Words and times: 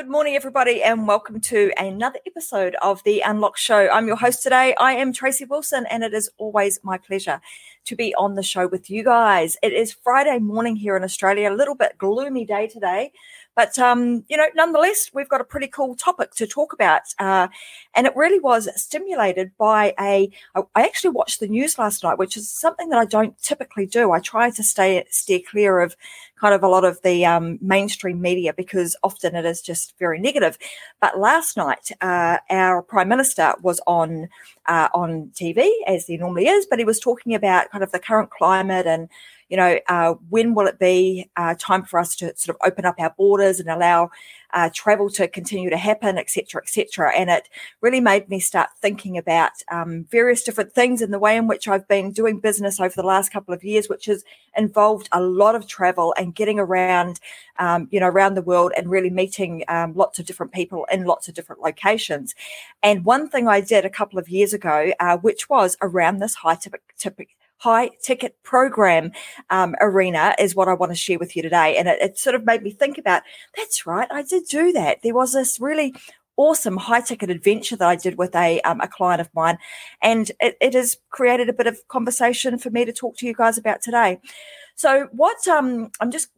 Good 0.00 0.08
morning, 0.08 0.34
everybody, 0.34 0.82
and 0.82 1.06
welcome 1.06 1.42
to 1.42 1.72
another 1.76 2.20
episode 2.26 2.74
of 2.80 3.04
the 3.04 3.20
Unlock 3.20 3.58
Show. 3.58 3.90
I'm 3.90 4.06
your 4.06 4.16
host 4.16 4.42
today. 4.42 4.74
I 4.80 4.92
am 4.92 5.12
Tracy 5.12 5.44
Wilson, 5.44 5.84
and 5.90 6.02
it 6.02 6.14
is 6.14 6.30
always 6.38 6.80
my 6.82 6.96
pleasure 6.96 7.38
to 7.84 7.96
be 7.96 8.14
on 8.14 8.34
the 8.34 8.42
show 8.42 8.66
with 8.66 8.88
you 8.88 9.04
guys. 9.04 9.58
It 9.62 9.74
is 9.74 9.92
Friday 9.92 10.38
morning 10.38 10.74
here 10.74 10.96
in 10.96 11.04
Australia, 11.04 11.52
a 11.52 11.54
little 11.54 11.74
bit 11.74 11.98
gloomy 11.98 12.46
day 12.46 12.66
today, 12.66 13.12
but, 13.60 13.78
um, 13.78 14.24
you 14.30 14.38
know, 14.38 14.46
nonetheless, 14.54 15.10
we've 15.12 15.28
got 15.28 15.42
a 15.42 15.44
pretty 15.44 15.66
cool 15.66 15.94
topic 15.94 16.30
to 16.36 16.46
talk 16.46 16.72
about. 16.72 17.02
Uh, 17.18 17.48
and 17.94 18.06
it 18.06 18.16
really 18.16 18.40
was 18.40 18.70
stimulated 18.74 19.52
by 19.58 19.92
a. 20.00 20.30
I 20.54 20.82
actually 20.82 21.10
watched 21.10 21.40
the 21.40 21.46
news 21.46 21.78
last 21.78 22.02
night, 22.02 22.16
which 22.16 22.38
is 22.38 22.50
something 22.50 22.88
that 22.88 22.98
I 22.98 23.04
don't 23.04 23.38
typically 23.42 23.84
do. 23.84 24.12
I 24.12 24.20
try 24.20 24.48
to 24.48 24.62
stay 24.62 25.04
steer 25.10 25.40
clear 25.46 25.80
of 25.80 25.94
kind 26.40 26.54
of 26.54 26.62
a 26.62 26.68
lot 26.68 26.86
of 26.86 27.02
the 27.02 27.26
um, 27.26 27.58
mainstream 27.60 28.22
media 28.22 28.54
because 28.54 28.96
often 29.02 29.34
it 29.34 29.44
is 29.44 29.60
just 29.60 29.92
very 29.98 30.18
negative. 30.18 30.56
But 30.98 31.18
last 31.18 31.58
night, 31.58 31.90
uh, 32.00 32.38
our 32.48 32.80
prime 32.80 33.08
minister 33.08 33.52
was 33.60 33.78
on 33.86 34.30
uh, 34.64 34.88
on 34.94 35.32
TV 35.34 35.68
as 35.86 36.06
he 36.06 36.16
normally 36.16 36.48
is, 36.48 36.64
but 36.64 36.78
he 36.78 36.86
was 36.86 36.98
talking 36.98 37.34
about 37.34 37.70
kind 37.70 37.84
of 37.84 37.92
the 37.92 37.98
current 37.98 38.30
climate 38.30 38.86
and 38.86 39.10
you 39.50 39.56
know, 39.56 39.78
uh, 39.88 40.14
when 40.30 40.54
will 40.54 40.66
it 40.68 40.78
be 40.78 41.28
uh, 41.36 41.54
time 41.58 41.84
for 41.84 41.98
us 41.98 42.16
to 42.16 42.34
sort 42.36 42.56
of 42.56 42.66
open 42.66 42.86
up 42.86 42.94
our 42.98 43.14
borders 43.18 43.60
and 43.60 43.68
allow 43.68 44.10
uh, 44.52 44.70
travel 44.72 45.10
to 45.10 45.28
continue 45.28 45.70
to 45.70 45.76
happen, 45.76 46.18
et 46.18 46.30
cetera, 46.30 46.62
et 46.62 46.68
cetera. 46.68 47.12
And 47.14 47.30
it 47.30 47.48
really 47.80 48.00
made 48.00 48.28
me 48.28 48.40
start 48.40 48.70
thinking 48.80 49.16
about 49.18 49.52
um, 49.70 50.06
various 50.10 50.42
different 50.42 50.72
things 50.72 51.02
in 51.02 51.10
the 51.10 51.18
way 51.18 51.36
in 51.36 51.46
which 51.46 51.68
I've 51.68 51.86
been 51.86 52.12
doing 52.12 52.40
business 52.40 52.80
over 52.80 52.94
the 52.94 53.06
last 53.06 53.32
couple 53.32 53.54
of 53.54 53.64
years, 53.64 53.88
which 53.88 54.06
has 54.06 54.24
involved 54.56 55.08
a 55.12 55.20
lot 55.20 55.54
of 55.54 55.66
travel 55.66 56.14
and 56.16 56.34
getting 56.34 56.58
around, 56.58 57.20
um, 57.58 57.88
you 57.90 58.00
know, 58.00 58.08
around 58.08 58.34
the 58.34 58.42
world 58.42 58.72
and 58.76 58.90
really 58.90 59.10
meeting 59.10 59.64
um, 59.68 59.94
lots 59.94 60.18
of 60.18 60.26
different 60.26 60.52
people 60.52 60.86
in 60.90 61.04
lots 61.04 61.28
of 61.28 61.34
different 61.34 61.62
locations. 61.62 62.34
And 62.82 63.04
one 63.04 63.28
thing 63.28 63.46
I 63.46 63.60
did 63.60 63.84
a 63.84 63.90
couple 63.90 64.18
of 64.18 64.28
years 64.28 64.52
ago, 64.52 64.92
uh, 64.98 65.16
which 65.18 65.48
was 65.48 65.76
around 65.82 66.18
this 66.18 66.34
high 66.36 66.56
typical 66.56 67.34
high 67.60 67.90
ticket 68.02 68.34
program 68.42 69.12
um, 69.50 69.74
arena 69.80 70.34
is 70.38 70.54
what 70.54 70.66
I 70.66 70.74
want 70.74 70.92
to 70.92 70.96
share 70.96 71.18
with 71.18 71.36
you 71.36 71.42
today. 71.42 71.76
And 71.76 71.88
it, 71.88 72.00
it 72.00 72.18
sort 72.18 72.34
of 72.34 72.44
made 72.44 72.62
me 72.62 72.70
think 72.70 72.96
about 72.96 73.22
that's 73.56 73.86
right, 73.86 74.08
I 74.10 74.22
did 74.22 74.44
do 74.48 74.72
that. 74.72 75.02
There 75.02 75.14
was 75.14 75.34
this 75.34 75.60
really 75.60 75.94
awesome 76.36 76.78
high 76.78 77.02
ticket 77.02 77.28
adventure 77.28 77.76
that 77.76 77.86
I 77.86 77.96
did 77.96 78.16
with 78.16 78.34
a, 78.34 78.62
um, 78.62 78.80
a 78.80 78.88
client 78.88 79.20
of 79.20 79.28
mine. 79.34 79.58
And 80.00 80.30
it, 80.40 80.56
it, 80.60 80.72
has 80.72 80.96
created 81.10 81.50
a 81.50 81.52
bit 81.52 81.66
of 81.66 81.86
conversation 81.88 82.56
for 82.56 82.70
me 82.70 82.86
to 82.86 82.92
talk 82.94 83.18
to 83.18 83.26
you 83.26 83.34
guys 83.34 83.58
about 83.58 83.82
today. 83.82 84.18
So 84.74 85.08
what 85.12 85.46
um, 85.46 85.90
I'm 86.00 86.10
just 86.10 86.28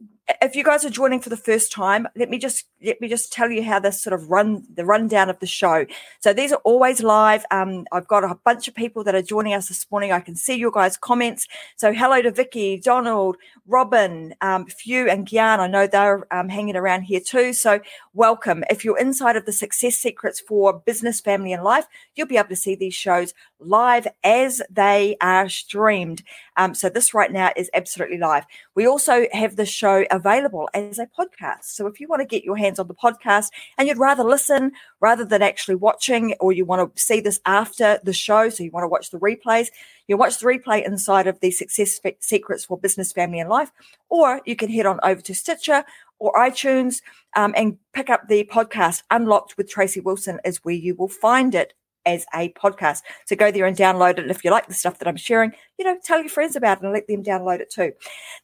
if 0.41 0.55
you 0.55 0.63
guys 0.63 0.85
are 0.85 0.89
joining 0.89 1.19
for 1.19 1.29
the 1.29 1.37
first 1.37 1.71
time, 1.71 2.07
let 2.15 2.29
me 2.29 2.37
just 2.37 2.65
let 2.81 2.99
me 3.01 3.07
just 3.07 3.31
tell 3.33 3.51
you 3.51 3.63
how 3.63 3.79
this 3.79 4.01
sort 4.01 4.13
of 4.13 4.29
run 4.29 4.65
the 4.73 4.85
rundown 4.85 5.29
of 5.29 5.39
the 5.39 5.47
show. 5.47 5.85
So 6.19 6.33
these 6.33 6.53
are 6.53 6.61
always 6.63 7.03
live. 7.03 7.45
Um, 7.51 7.85
I've 7.91 8.07
got 8.07 8.23
a 8.23 8.35
bunch 8.45 8.67
of 8.67 8.75
people 8.75 9.03
that 9.03 9.15
are 9.15 9.21
joining 9.21 9.53
us 9.53 9.67
this 9.67 9.85
morning. 9.91 10.11
I 10.11 10.21
can 10.21 10.35
see 10.35 10.55
your 10.55 10.71
guys' 10.71 10.95
comments. 10.95 11.47
So 11.75 11.93
hello 11.93 12.21
to 12.21 12.31
Vicky, 12.31 12.79
Donald, 12.79 13.35
Robin, 13.67 14.33
um, 14.41 14.65
Few, 14.65 15.09
and 15.09 15.27
Gyan. 15.27 15.59
I 15.59 15.67
know 15.67 15.87
they're 15.87 16.25
um, 16.33 16.47
hanging 16.47 16.75
around 16.75 17.01
here 17.01 17.21
too. 17.21 17.51
So 17.51 17.81
welcome. 18.13 18.63
If 18.69 18.85
you're 18.85 18.99
inside 18.99 19.35
of 19.35 19.45
the 19.45 19.53
Success 19.53 19.97
Secrets 19.97 20.39
for 20.39 20.73
Business, 20.73 21.19
Family, 21.19 21.51
and 21.51 21.63
Life, 21.63 21.85
you'll 22.15 22.27
be 22.27 22.37
able 22.37 22.49
to 22.49 22.55
see 22.55 22.75
these 22.75 22.95
shows 22.95 23.33
live 23.59 24.07
as 24.23 24.61
they 24.69 25.17
are 25.21 25.49
streamed. 25.49 26.23
Um, 26.57 26.73
so 26.75 26.89
this 26.89 27.13
right 27.13 27.31
now 27.31 27.51
is 27.55 27.69
absolutely 27.73 28.17
live. 28.17 28.45
We 28.75 28.87
also 28.87 29.27
have 29.31 29.55
the 29.55 29.65
show 29.65 30.05
available 30.09 30.69
as 30.73 30.99
a 30.99 31.07
podcast. 31.07 31.65
So 31.65 31.87
if 31.87 31.99
you 31.99 32.07
want 32.07 32.21
to 32.21 32.27
get 32.27 32.43
your 32.43 32.57
hands 32.57 32.79
on 32.79 32.87
the 32.87 32.95
podcast 32.95 33.47
and 33.77 33.87
you'd 33.87 33.97
rather 33.97 34.23
listen 34.23 34.71
rather 34.99 35.25
than 35.25 35.41
actually 35.41 35.75
watching, 35.75 36.33
or 36.39 36.51
you 36.51 36.65
want 36.65 36.95
to 36.95 37.01
see 37.01 37.19
this 37.19 37.39
after 37.45 37.99
the 38.03 38.13
show, 38.13 38.49
so 38.49 38.63
you 38.63 38.71
want 38.71 38.83
to 38.83 38.89
watch 38.89 39.11
the 39.11 39.19
replays, 39.19 39.67
you 40.07 40.17
watch 40.17 40.39
the 40.39 40.45
replay 40.45 40.85
inside 40.85 41.27
of 41.27 41.39
the 41.39 41.51
Success 41.51 41.99
Secrets 42.19 42.65
for 42.65 42.77
Business, 42.77 43.11
Family, 43.11 43.39
and 43.39 43.49
Life, 43.49 43.71
or 44.09 44.41
you 44.45 44.55
can 44.55 44.69
head 44.69 44.85
on 44.85 44.99
over 45.03 45.21
to 45.21 45.35
Stitcher 45.35 45.85
or 46.19 46.33
iTunes 46.33 47.01
um, 47.35 47.53
and 47.55 47.77
pick 47.93 48.09
up 48.09 48.27
the 48.27 48.43
podcast 48.51 49.03
Unlocked 49.11 49.57
with 49.57 49.69
Tracy 49.69 49.99
Wilson, 49.99 50.39
is 50.45 50.63
where 50.63 50.75
you 50.75 50.95
will 50.95 51.09
find 51.09 51.53
it 51.53 51.73
as 52.05 52.25
a 52.33 52.49
podcast. 52.49 53.01
So 53.25 53.35
go 53.35 53.51
there 53.51 53.65
and 53.65 53.77
download 53.77 54.11
it. 54.11 54.19
And 54.19 54.31
if 54.31 54.43
you 54.43 54.51
like 54.51 54.67
the 54.67 54.73
stuff 54.73 54.99
that 54.99 55.07
I'm 55.07 55.17
sharing, 55.17 55.53
you 55.77 55.85
know, 55.85 55.97
tell 56.03 56.19
your 56.19 56.29
friends 56.29 56.55
about 56.55 56.77
it 56.77 56.83
and 56.83 56.93
let 56.93 57.07
them 57.07 57.23
download 57.23 57.59
it 57.59 57.69
too. 57.69 57.93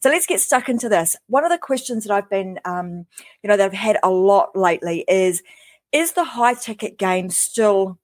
So 0.01 0.09
let's 0.09 0.25
get 0.25 0.39
stuck 0.39 0.69
into 0.69 0.89
this. 0.89 1.15
One 1.27 1.43
of 1.43 1.51
the 1.51 1.57
questions 1.57 2.05
that 2.05 2.13
I've 2.13 2.29
been, 2.29 2.59
um, 2.65 3.05
you 3.43 3.47
know, 3.47 3.57
that 3.57 3.65
I've 3.65 3.73
had 3.73 3.97
a 4.03 4.09
lot 4.09 4.55
lately 4.55 5.05
is, 5.07 5.43
is 5.91 6.13
the 6.13 6.23
high 6.23 6.53
ticket 6.53 6.97
game 6.97 7.29
still, 7.29 7.97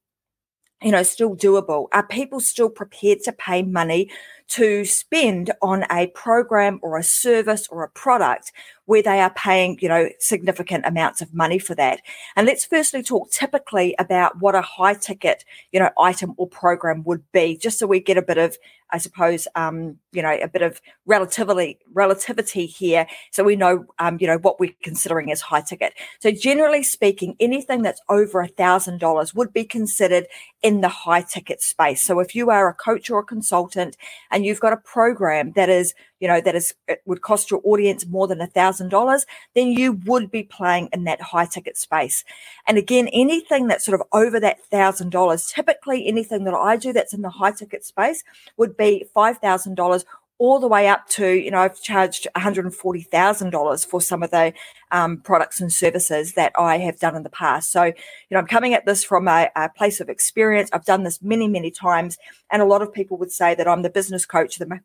you 0.82 0.92
know, 0.92 1.04
still 1.04 1.36
doable? 1.36 1.88
Are 1.94 2.06
people 2.06 2.40
still 2.40 2.70
prepared 2.70 3.22
to 3.24 3.32
pay 3.32 3.64
money 3.64 4.10
to 4.48 4.86
spend 4.86 5.52
on 5.62 5.86
a 5.92 6.08
program 6.08 6.80
or 6.84 6.98
a 6.98 7.04
service 7.04 7.68
or 7.70 7.84
a 7.84 7.90
product 7.90 8.52
where 8.86 9.02
they 9.02 9.20
are 9.20 9.32
paying, 9.32 9.78
you 9.82 9.90
know, 9.90 10.08
significant 10.20 10.86
amounts 10.86 11.20
of 11.20 11.34
money 11.34 11.58
for 11.58 11.74
that. 11.74 12.02
And 12.36 12.46
let's 12.46 12.66
firstly 12.66 13.02
talk 13.02 13.32
typically 13.32 13.96
about 13.98 14.40
what 14.40 14.54
a 14.54 14.62
high 14.62 14.94
ticket, 14.94 15.44
you 15.72 15.80
know, 15.80 15.90
item 16.00 16.36
or 16.38 16.48
program 16.48 17.04
would 17.06 17.24
be, 17.32 17.58
just 17.58 17.80
so 17.80 17.88
we 17.88 18.00
get 18.00 18.18
a 18.18 18.22
bit 18.22 18.38
of, 18.38 18.58
I 18.92 19.00
suppose, 19.00 19.48
um, 19.56 19.98
you 20.12 20.22
know, 20.22 20.38
a 20.40 20.48
bit 20.48 20.62
of 20.62 20.80
relativity 21.08 21.80
relativity 21.92 22.68
here, 22.68 23.08
so 23.32 23.44
we 23.44 23.56
know, 23.56 23.86
um, 23.98 24.18
you 24.22 24.28
know, 24.28 24.38
what 24.38 24.60
we're 24.60 24.76
considering 24.84 25.32
as 25.32 25.42
high 25.42 25.62
ticket. 25.62 25.94
So 26.20 26.30
generally 26.30 26.84
speaking, 26.84 27.36
anything 27.40 27.82
that's 27.82 28.02
over 28.10 28.42
a 28.42 28.48
thousand 28.48 29.00
dollars 29.00 29.34
would 29.34 29.52
be 29.52 29.66
considered 29.66 30.28
in 30.62 30.82
the 30.82 30.90
high 30.90 31.22
ticket 31.22 31.64
space. 31.64 32.04
So 32.04 32.20
if 32.20 32.36
you 32.36 32.52
are 32.52 32.70
a 32.70 32.74
coach 32.76 33.10
or 33.10 33.20
a 33.20 33.24
consultant 33.24 33.98
and 34.36 34.46
you've 34.46 34.60
got 34.60 34.74
a 34.74 34.78
program 34.78 35.54
that 35.54 35.70
is 35.70 35.96
you 36.20 36.28
know, 36.28 36.42
that 36.42 36.56
is 36.56 36.74
it 36.88 37.02
would 37.06 37.22
cost 37.22 37.52
your 37.52 37.62
audience 37.64 38.06
more 38.08 38.28
than 38.28 38.42
a 38.42 38.48
thousand 38.48 38.90
dollars, 38.90 39.26
then 39.54 39.68
you 39.68 39.94
would 40.06 40.32
be 40.32 40.44
playing 40.44 40.90
in 40.94 41.04
that 41.04 41.22
high 41.22 41.46
ticket 41.46 41.78
space. 41.78 42.24
And 42.68 42.78
again, 42.78 43.10
anything 43.10 43.68
that's 43.68 43.86
sort 43.86 44.00
of 44.00 44.08
over 44.14 44.40
that 44.40 44.64
thousand 44.66 45.12
dollars, 45.12 45.52
typically 45.52 46.08
anything 46.08 46.46
that 46.46 46.54
I 46.54 46.78
do 46.78 46.94
that's 46.94 47.14
in 47.14 47.22
the 47.22 47.30
high 47.30 47.52
ticket 47.52 47.86
space 47.86 48.24
would 48.58 48.78
be 48.78 49.06
five 49.14 49.40
thousand 49.40 49.76
dollars 49.76 50.06
all 50.38 50.60
the 50.60 50.68
way 50.68 50.88
up 50.88 51.08
to, 51.08 51.28
you 51.28 51.50
know, 51.50 51.60
I've 51.60 51.82
charged 51.82 52.28
$140,000 52.36 53.86
for 53.88 54.02
some 54.02 54.22
of 54.22 54.32
the 54.32 54.54
um, 54.92 55.18
products 55.18 55.62
and 55.62 55.72
services 55.72 56.34
that 56.34 56.52
I 56.58 56.78
have 56.80 57.00
done 57.00 57.16
in 57.16 57.24
the 57.24 57.30
past. 57.30 57.72
So, 57.72 57.84
you 57.86 57.94
know, 58.32 58.40
I'm 58.40 58.48
coming 58.48 58.74
at 58.74 58.86
this 58.86 59.04
from 59.04 59.28
a, 59.28 59.50
a, 59.56 59.70
place 59.70 60.02
of 60.02 60.10
experience. 60.10 60.70
I've 60.74 60.86
done 60.86 61.04
this 61.04 61.22
many, 61.22 61.48
many 61.48 61.72
times. 61.72 62.18
And 62.52 62.62
a 62.62 62.66
lot 62.66 62.82
of 62.82 62.94
people 62.94 63.18
would 63.18 63.32
say 63.32 63.56
that 63.56 63.68
I'm 63.68 63.82
the 63.82 63.90
business 63.90 64.26
coach, 64.26 64.58
the 64.58 64.82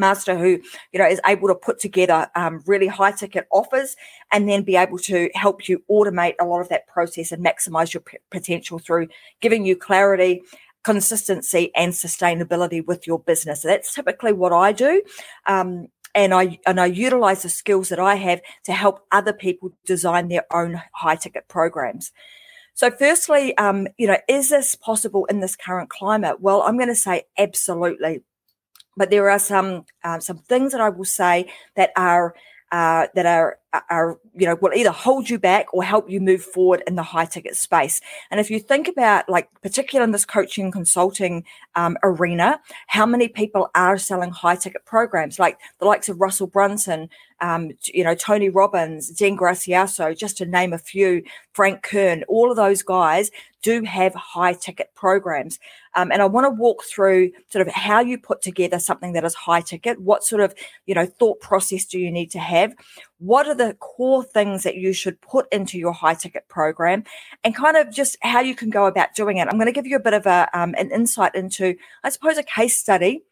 master 0.00 0.36
who 0.36 0.58
you 0.92 0.98
know 0.98 1.06
is 1.06 1.20
able 1.26 1.46
to 1.46 1.54
put 1.54 1.78
together 1.78 2.28
um, 2.34 2.62
really 2.66 2.88
high 2.88 3.12
ticket 3.12 3.46
offers 3.52 3.94
and 4.32 4.48
then 4.48 4.62
be 4.62 4.74
able 4.74 4.98
to 4.98 5.30
help 5.34 5.68
you 5.68 5.80
automate 5.90 6.34
a 6.40 6.44
lot 6.44 6.60
of 6.60 6.68
that 6.70 6.86
process 6.88 7.30
and 7.30 7.44
maximize 7.44 7.92
your 7.92 8.00
p- 8.00 8.16
potential 8.30 8.78
through 8.78 9.06
giving 9.40 9.64
you 9.64 9.76
clarity 9.76 10.42
consistency 10.82 11.70
and 11.74 11.92
sustainability 11.92 12.84
with 12.84 13.06
your 13.06 13.18
business 13.18 13.62
that's 13.62 13.94
typically 13.94 14.32
what 14.32 14.52
i 14.52 14.72
do 14.72 15.02
um, 15.46 15.88
and 16.14 16.34
I 16.34 16.58
and 16.66 16.80
I 16.80 16.86
utilize 16.86 17.42
the 17.42 17.48
skills 17.48 17.88
that 17.90 18.00
I 18.00 18.16
have 18.16 18.40
to 18.64 18.72
help 18.72 19.06
other 19.12 19.32
people 19.32 19.72
design 19.86 20.28
their 20.28 20.44
own 20.52 20.80
high 20.92 21.16
ticket 21.16 21.48
programs. 21.48 22.12
So, 22.74 22.90
firstly, 22.90 23.56
um, 23.58 23.88
you 23.98 24.06
know, 24.06 24.18
is 24.28 24.50
this 24.50 24.74
possible 24.74 25.24
in 25.26 25.40
this 25.40 25.56
current 25.56 25.90
climate? 25.90 26.40
Well, 26.40 26.62
I'm 26.62 26.76
going 26.76 26.88
to 26.88 26.94
say 26.94 27.24
absolutely. 27.38 28.22
But 28.96 29.10
there 29.10 29.30
are 29.30 29.38
some 29.38 29.84
uh, 30.02 30.20
some 30.20 30.38
things 30.38 30.72
that 30.72 30.80
I 30.80 30.88
will 30.88 31.04
say 31.04 31.50
that 31.76 31.90
are 31.96 32.34
uh, 32.72 33.06
that 33.14 33.26
are 33.26 33.58
are 33.88 34.18
you 34.34 34.46
know 34.46 34.56
will 34.60 34.72
either 34.74 34.90
hold 34.90 35.30
you 35.30 35.38
back 35.38 35.72
or 35.72 35.82
help 35.82 36.10
you 36.10 36.20
move 36.20 36.42
forward 36.42 36.82
in 36.86 36.96
the 36.96 37.02
high 37.02 37.24
ticket 37.24 37.56
space. 37.56 38.00
And 38.30 38.40
if 38.40 38.50
you 38.50 38.58
think 38.58 38.88
about 38.88 39.28
like 39.28 39.48
particularly 39.62 40.08
in 40.08 40.12
this 40.12 40.24
coaching 40.24 40.70
consulting 40.70 41.44
um, 41.76 41.96
arena, 42.02 42.60
how 42.86 43.06
many 43.06 43.28
people 43.28 43.70
are 43.74 43.98
selling 43.98 44.30
high 44.30 44.56
ticket 44.56 44.84
programs 44.84 45.38
like 45.38 45.58
the 45.78 45.84
likes 45.84 46.08
of 46.08 46.20
Russell 46.20 46.46
Brunson, 46.46 47.08
um, 47.40 47.72
you 47.86 48.04
know 48.04 48.14
Tony 48.14 48.48
Robbins, 48.48 49.10
Dean 49.10 49.36
Graziosi, 49.36 50.16
just 50.16 50.36
to 50.38 50.46
name 50.46 50.72
a 50.72 50.78
few, 50.78 51.22
Frank 51.52 51.82
Kern, 51.82 52.24
all 52.28 52.50
of 52.50 52.56
those 52.56 52.82
guys 52.82 53.30
do 53.62 53.82
have 53.84 54.14
high 54.14 54.54
ticket 54.54 54.90
programs. 54.94 55.58
Um, 55.94 56.12
and 56.12 56.22
I 56.22 56.26
want 56.26 56.44
to 56.44 56.50
walk 56.50 56.84
through 56.84 57.32
sort 57.50 57.66
of 57.66 57.72
how 57.72 58.00
you 58.00 58.16
put 58.18 58.42
together 58.42 58.78
something 58.78 59.12
that 59.14 59.24
is 59.24 59.34
high 59.34 59.60
ticket. 59.60 60.00
What 60.00 60.24
sort 60.24 60.40
of, 60.40 60.54
you 60.86 60.94
know, 60.94 61.06
thought 61.06 61.40
process 61.40 61.84
do 61.84 61.98
you 61.98 62.10
need 62.10 62.30
to 62.30 62.38
have? 62.38 62.74
What 63.18 63.48
are 63.48 63.54
the 63.54 63.74
core 63.74 64.24
things 64.24 64.62
that 64.62 64.76
you 64.76 64.92
should 64.92 65.20
put 65.20 65.46
into 65.52 65.78
your 65.78 65.92
high 65.92 66.14
ticket 66.14 66.48
program 66.48 67.04
and 67.44 67.54
kind 67.54 67.76
of 67.76 67.92
just 67.92 68.16
how 68.22 68.40
you 68.40 68.54
can 68.54 68.70
go 68.70 68.86
about 68.86 69.14
doing 69.14 69.38
it? 69.38 69.48
I'm 69.48 69.58
going 69.58 69.66
to 69.66 69.72
give 69.72 69.86
you 69.86 69.96
a 69.96 70.00
bit 70.00 70.14
of 70.14 70.26
a, 70.26 70.48
um, 70.54 70.74
an 70.78 70.90
insight 70.90 71.34
into, 71.34 71.76
I 72.04 72.10
suppose, 72.10 72.38
a 72.38 72.42
case 72.42 72.78
study 72.78 73.24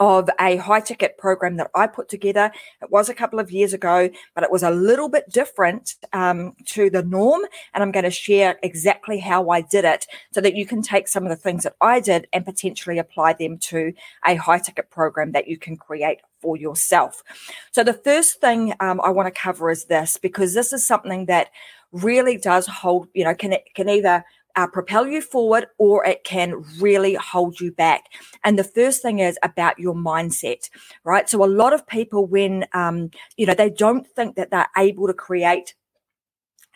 of 0.00 0.30
a 0.40 0.56
high 0.56 0.80
ticket 0.80 1.18
program 1.18 1.56
that 1.58 1.70
I 1.74 1.86
put 1.86 2.08
together. 2.08 2.50
It 2.80 2.90
was 2.90 3.10
a 3.10 3.14
couple 3.14 3.38
of 3.38 3.52
years 3.52 3.74
ago, 3.74 4.08
but 4.34 4.42
it 4.42 4.50
was 4.50 4.62
a 4.62 4.70
little 4.70 5.10
bit 5.10 5.30
different 5.30 5.94
um, 6.14 6.54
to 6.68 6.88
the 6.88 7.02
norm. 7.02 7.42
And 7.74 7.82
I'm 7.82 7.92
going 7.92 8.04
to 8.04 8.10
share 8.10 8.58
exactly 8.62 9.18
how 9.18 9.50
I 9.50 9.60
did 9.60 9.84
it 9.84 10.06
so 10.32 10.40
that 10.40 10.56
you 10.56 10.64
can 10.64 10.80
take 10.80 11.06
some 11.06 11.24
of 11.24 11.28
the 11.28 11.36
things 11.36 11.64
that 11.64 11.76
I 11.82 12.00
did 12.00 12.26
and 12.32 12.46
potentially 12.46 12.98
apply 12.98 13.34
them 13.34 13.58
to 13.58 13.92
a 14.26 14.36
high 14.36 14.58
ticket 14.58 14.88
program 14.90 15.32
that 15.32 15.48
you 15.48 15.58
can 15.58 15.76
create 15.76 16.20
for 16.40 16.56
yourself. 16.56 17.22
So 17.70 17.84
the 17.84 17.92
first 17.92 18.40
thing 18.40 18.72
um, 18.80 19.02
I 19.04 19.10
want 19.10 19.26
to 19.26 19.38
cover 19.38 19.70
is 19.70 19.84
this 19.84 20.16
because 20.16 20.54
this 20.54 20.72
is 20.72 20.86
something 20.86 21.26
that 21.26 21.50
really 21.92 22.38
does 22.38 22.66
hold, 22.66 23.08
you 23.12 23.24
know, 23.24 23.34
can 23.34 23.54
can 23.74 23.88
either 23.88 24.24
uh, 24.60 24.66
propel 24.66 25.06
you 25.06 25.22
forward 25.22 25.66
or 25.78 26.04
it 26.04 26.22
can 26.22 26.62
really 26.78 27.14
hold 27.14 27.60
you 27.60 27.72
back. 27.72 28.04
And 28.44 28.58
the 28.58 28.64
first 28.64 29.00
thing 29.00 29.18
is 29.20 29.38
about 29.42 29.78
your 29.78 29.94
mindset, 29.94 30.68
right? 31.02 31.26
So 31.28 31.42
a 31.42 31.46
lot 31.46 31.72
of 31.72 31.86
people, 31.86 32.26
when, 32.26 32.66
um, 32.74 33.10
you 33.38 33.46
know, 33.46 33.54
they 33.54 33.70
don't 33.70 34.06
think 34.06 34.36
that 34.36 34.50
they're 34.50 34.68
able 34.76 35.06
to 35.06 35.14
create 35.14 35.74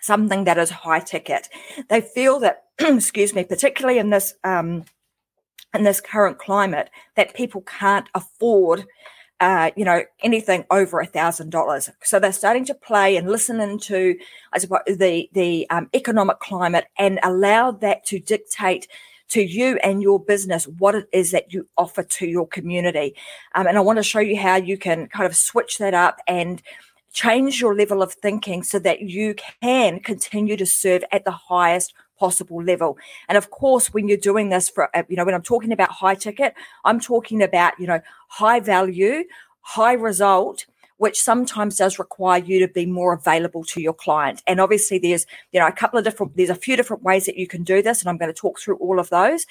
something 0.00 0.44
that 0.44 0.56
is 0.56 0.70
high 0.70 1.00
ticket, 1.00 1.50
they 1.90 2.00
feel 2.00 2.40
that, 2.40 2.64
excuse 2.78 3.34
me, 3.34 3.44
particularly 3.44 3.98
in 3.98 4.08
this, 4.08 4.32
um, 4.44 4.84
in 5.74 5.84
this 5.84 6.00
current 6.00 6.38
climate, 6.38 6.88
that 7.16 7.34
people 7.34 7.60
can't 7.62 8.08
afford 8.14 8.86
uh, 9.40 9.70
you 9.76 9.84
know, 9.84 10.02
anything 10.22 10.64
over 10.70 11.00
a 11.00 11.06
thousand 11.06 11.50
dollars. 11.50 11.90
So 12.02 12.18
they're 12.18 12.32
starting 12.32 12.64
to 12.66 12.74
play 12.74 13.16
and 13.16 13.30
listen 13.30 13.60
into, 13.60 14.16
I 14.52 14.58
suppose, 14.58 14.80
the 14.86 15.28
the 15.32 15.68
um, 15.70 15.88
economic 15.94 16.38
climate 16.40 16.86
and 16.98 17.18
allow 17.22 17.72
that 17.72 18.04
to 18.06 18.18
dictate 18.18 18.88
to 19.28 19.42
you 19.42 19.78
and 19.82 20.02
your 20.02 20.20
business 20.20 20.68
what 20.78 20.94
it 20.94 21.08
is 21.12 21.30
that 21.32 21.52
you 21.52 21.66
offer 21.76 22.02
to 22.02 22.26
your 22.26 22.46
community. 22.46 23.14
Um, 23.54 23.66
and 23.66 23.76
I 23.76 23.80
want 23.80 23.98
to 23.98 24.02
show 24.02 24.20
you 24.20 24.38
how 24.38 24.56
you 24.56 24.78
can 24.78 25.08
kind 25.08 25.26
of 25.26 25.34
switch 25.34 25.78
that 25.78 25.94
up 25.94 26.20
and 26.28 26.62
change 27.12 27.60
your 27.60 27.74
level 27.74 28.02
of 28.02 28.12
thinking 28.12 28.62
so 28.62 28.78
that 28.80 29.00
you 29.00 29.34
can 29.62 30.00
continue 30.00 30.56
to 30.56 30.66
serve 30.66 31.04
at 31.10 31.24
the 31.24 31.30
highest 31.30 31.94
possible 32.18 32.62
level. 32.62 32.96
And 33.28 33.36
of 33.38 33.50
course, 33.50 33.92
when 33.92 34.08
you're 34.08 34.16
doing 34.16 34.48
this 34.48 34.68
for, 34.68 34.94
uh, 34.96 35.02
you 35.08 35.16
know, 35.16 35.24
when 35.24 35.34
I'm 35.34 35.42
talking 35.42 35.72
about 35.72 35.90
high 35.90 36.14
ticket, 36.14 36.54
I'm 36.84 37.00
talking 37.00 37.42
about, 37.42 37.78
you 37.78 37.86
know, 37.86 38.00
high 38.28 38.60
value, 38.60 39.24
high 39.60 39.94
result, 39.94 40.66
which 40.98 41.20
sometimes 41.20 41.76
does 41.76 41.98
require 41.98 42.40
you 42.40 42.60
to 42.60 42.72
be 42.72 42.86
more 42.86 43.12
available 43.12 43.64
to 43.64 43.80
your 43.80 43.92
client. 43.92 44.42
And 44.46 44.60
obviously, 44.60 44.98
there's, 44.98 45.26
you 45.52 45.60
know, 45.60 45.66
a 45.66 45.72
couple 45.72 45.98
of 45.98 46.04
different, 46.04 46.36
there's 46.36 46.50
a 46.50 46.54
few 46.54 46.76
different 46.76 47.02
ways 47.02 47.26
that 47.26 47.36
you 47.36 47.46
can 47.46 47.64
do 47.64 47.82
this. 47.82 48.00
And 48.00 48.08
I'm 48.08 48.16
going 48.16 48.32
to 48.32 48.40
talk 48.40 48.60
through 48.60 48.76
all 48.76 49.00
of 49.00 49.10
those. 49.10 49.46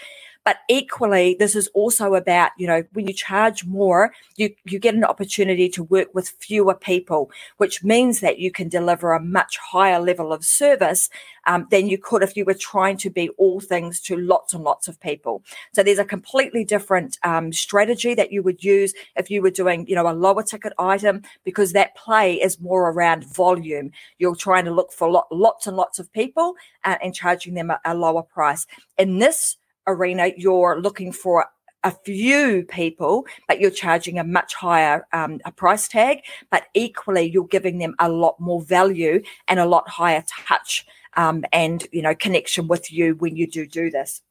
But 0.45 0.57
equally, 0.69 1.35
this 1.39 1.55
is 1.55 1.67
also 1.73 2.15
about, 2.15 2.51
you 2.57 2.67
know, 2.67 2.83
when 2.93 3.07
you 3.07 3.13
charge 3.13 3.65
more, 3.65 4.11
you, 4.35 4.53
you 4.65 4.77
get 4.77 4.95
an 4.95 5.05
opportunity 5.05 5.69
to 5.69 5.83
work 5.83 6.09
with 6.13 6.29
fewer 6.29 6.75
people, 6.75 7.31
which 7.57 7.83
means 7.83 8.19
that 8.19 8.39
you 8.39 8.51
can 8.51 8.67
deliver 8.67 9.13
a 9.13 9.21
much 9.21 9.57
higher 9.57 9.99
level 9.99 10.33
of 10.33 10.43
service 10.43 11.09
um, 11.45 11.67
than 11.71 11.87
you 11.87 11.97
could 11.97 12.23
if 12.23 12.35
you 12.35 12.45
were 12.45 12.53
trying 12.53 12.97
to 12.97 13.09
be 13.09 13.29
all 13.37 13.59
things 13.59 13.99
to 14.01 14.17
lots 14.17 14.53
and 14.53 14.63
lots 14.63 14.87
of 14.87 14.99
people. 14.99 15.43
So 15.73 15.83
there's 15.83 15.99
a 15.99 16.05
completely 16.05 16.65
different 16.65 17.17
um, 17.23 17.53
strategy 17.53 18.13
that 18.15 18.31
you 18.31 18.43
would 18.43 18.63
use 18.63 18.93
if 19.15 19.29
you 19.29 19.41
were 19.41 19.49
doing, 19.49 19.87
you 19.87 19.95
know, 19.95 20.09
a 20.09 20.13
lower 20.13 20.43
ticket 20.43 20.73
item 20.77 21.21
because 21.43 21.71
that 21.73 21.95
play 21.95 22.35
is 22.35 22.59
more 22.59 22.89
around 22.89 23.25
volume. 23.33 23.91
You're 24.17 24.35
trying 24.35 24.65
to 24.65 24.71
look 24.71 24.91
for 24.91 25.09
lot, 25.09 25.27
lots 25.31 25.67
and 25.67 25.77
lots 25.77 25.99
of 25.99 26.11
people 26.11 26.55
uh, 26.83 26.97
and 27.01 27.15
charging 27.15 27.53
them 27.53 27.69
a, 27.69 27.79
a 27.85 27.95
lower 27.95 28.23
price. 28.23 28.65
In 28.97 29.19
this 29.19 29.57
arena, 29.87 30.31
you're 30.37 30.79
looking 30.79 31.11
for 31.11 31.47
a 31.83 31.91
few 31.91 32.63
people, 32.63 33.25
but 33.47 33.59
you're 33.59 33.69
charging 33.69 34.17
a 34.17 34.23
much 34.23 34.53
higher 34.53 35.05
um, 35.11 35.39
a 35.45 35.51
price 35.51 35.87
tag. 35.87 36.19
But 36.49 36.63
equally, 36.73 37.29
you're 37.29 37.47
giving 37.47 37.77
them 37.77 37.95
a 37.99 38.09
lot 38.09 38.39
more 38.39 38.61
value 38.61 39.21
and 39.47 39.59
a 39.59 39.65
lot 39.65 39.89
higher 39.89 40.23
touch 40.47 40.85
um, 41.15 41.43
and 41.51 41.85
you 41.91 42.01
know 42.01 42.15
connection 42.15 42.67
with 42.67 42.91
you 42.91 43.15
when 43.15 43.35
you 43.35 43.47
do 43.47 43.65
do 43.65 43.89
this. 43.89 44.21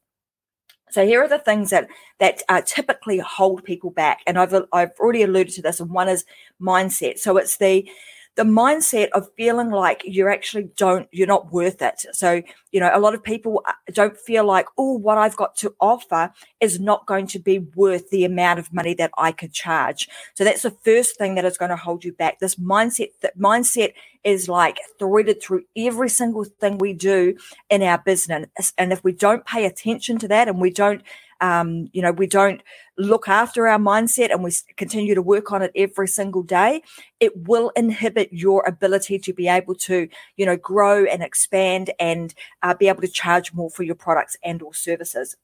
So 0.89 1.05
here 1.05 1.23
are 1.23 1.27
the 1.27 1.39
things 1.39 1.69
that 1.71 1.87
that 2.19 2.43
uh, 2.49 2.61
typically 2.61 3.17
hold 3.19 3.63
people 3.63 3.89
back, 3.89 4.21
and 4.27 4.37
I've 4.37 4.53
I've 4.71 4.91
already 4.99 5.23
alluded 5.23 5.53
to 5.55 5.61
this. 5.61 5.79
And 5.79 5.89
one 5.89 6.09
is 6.09 6.25
mindset. 6.61 7.19
So 7.19 7.37
it's 7.37 7.57
the 7.57 7.89
the 8.35 8.43
mindset 8.43 9.09
of 9.09 9.27
feeling 9.37 9.69
like 9.69 10.01
you're 10.05 10.29
actually 10.29 10.69
don't 10.75 11.07
you're 11.11 11.27
not 11.27 11.51
worth 11.51 11.81
it. 11.81 12.05
So 12.13 12.41
you 12.71 12.79
know 12.79 12.91
a 12.93 12.99
lot 12.99 13.13
of 13.13 13.23
people 13.23 13.61
uh, 13.65 13.73
don't 13.93 14.17
feel 14.17 14.45
like 14.45 14.65
oh 14.77 14.93
what 14.97 15.17
i've 15.17 15.35
got 15.35 15.55
to 15.55 15.73
offer 15.79 16.31
is 16.59 16.79
not 16.79 17.05
going 17.05 17.27
to 17.27 17.39
be 17.39 17.59
worth 17.59 18.09
the 18.09 18.25
amount 18.25 18.59
of 18.59 18.73
money 18.73 18.93
that 18.95 19.11
i 19.17 19.31
could 19.31 19.53
charge. 19.53 20.09
So 20.33 20.43
that's 20.43 20.63
the 20.63 20.75
first 20.83 21.17
thing 21.17 21.35
that 21.35 21.45
is 21.45 21.57
going 21.57 21.69
to 21.69 21.77
hold 21.77 22.03
you 22.03 22.13
back. 22.13 22.39
This 22.39 22.55
mindset 22.55 23.09
that 23.21 23.37
mindset 23.37 23.93
is 24.23 24.49
like 24.49 24.79
threaded 24.99 25.41
through 25.41 25.63
every 25.75 26.09
single 26.09 26.45
thing 26.45 26.77
we 26.77 26.93
do 26.93 27.35
in 27.69 27.83
our 27.83 27.97
business. 27.97 28.73
And 28.77 28.91
if 28.93 29.03
we 29.03 29.11
don't 29.11 29.45
pay 29.45 29.65
attention 29.65 30.17
to 30.19 30.27
that 30.29 30.47
and 30.47 30.59
we 30.59 30.71
don't 30.71 31.03
um, 31.43 31.89
you 31.91 32.01
know, 32.01 32.13
we 32.13 32.25
don't 32.25 32.63
look 32.97 33.27
after 33.27 33.67
our 33.67 33.77
mindset 33.77 34.31
and 34.31 34.41
we 34.41 34.51
continue 34.77 35.13
to 35.13 35.21
work 35.21 35.51
on 35.51 35.61
it 35.61 35.71
every 35.75 36.07
single 36.07 36.41
day, 36.41 36.81
it 37.19 37.35
will 37.45 37.69
inhibit 37.75 38.29
your 38.31 38.65
ability 38.65 39.19
to 39.19 39.33
be 39.33 39.49
able 39.49 39.75
to, 39.75 40.07
you 40.37 40.45
know, 40.45 40.55
grow 40.55 41.03
and 41.03 41.21
expand 41.21 41.91
and 41.99 42.33
uh, 42.61 42.73
be 42.73 42.87
able 42.87 43.01
to 43.01 43.09
charge 43.09 43.53
more 43.53 43.69
for 43.69 43.83
your 43.83 43.93
products 43.95 44.37
and 44.41 44.61
or 44.61 44.73
services. 44.73 45.35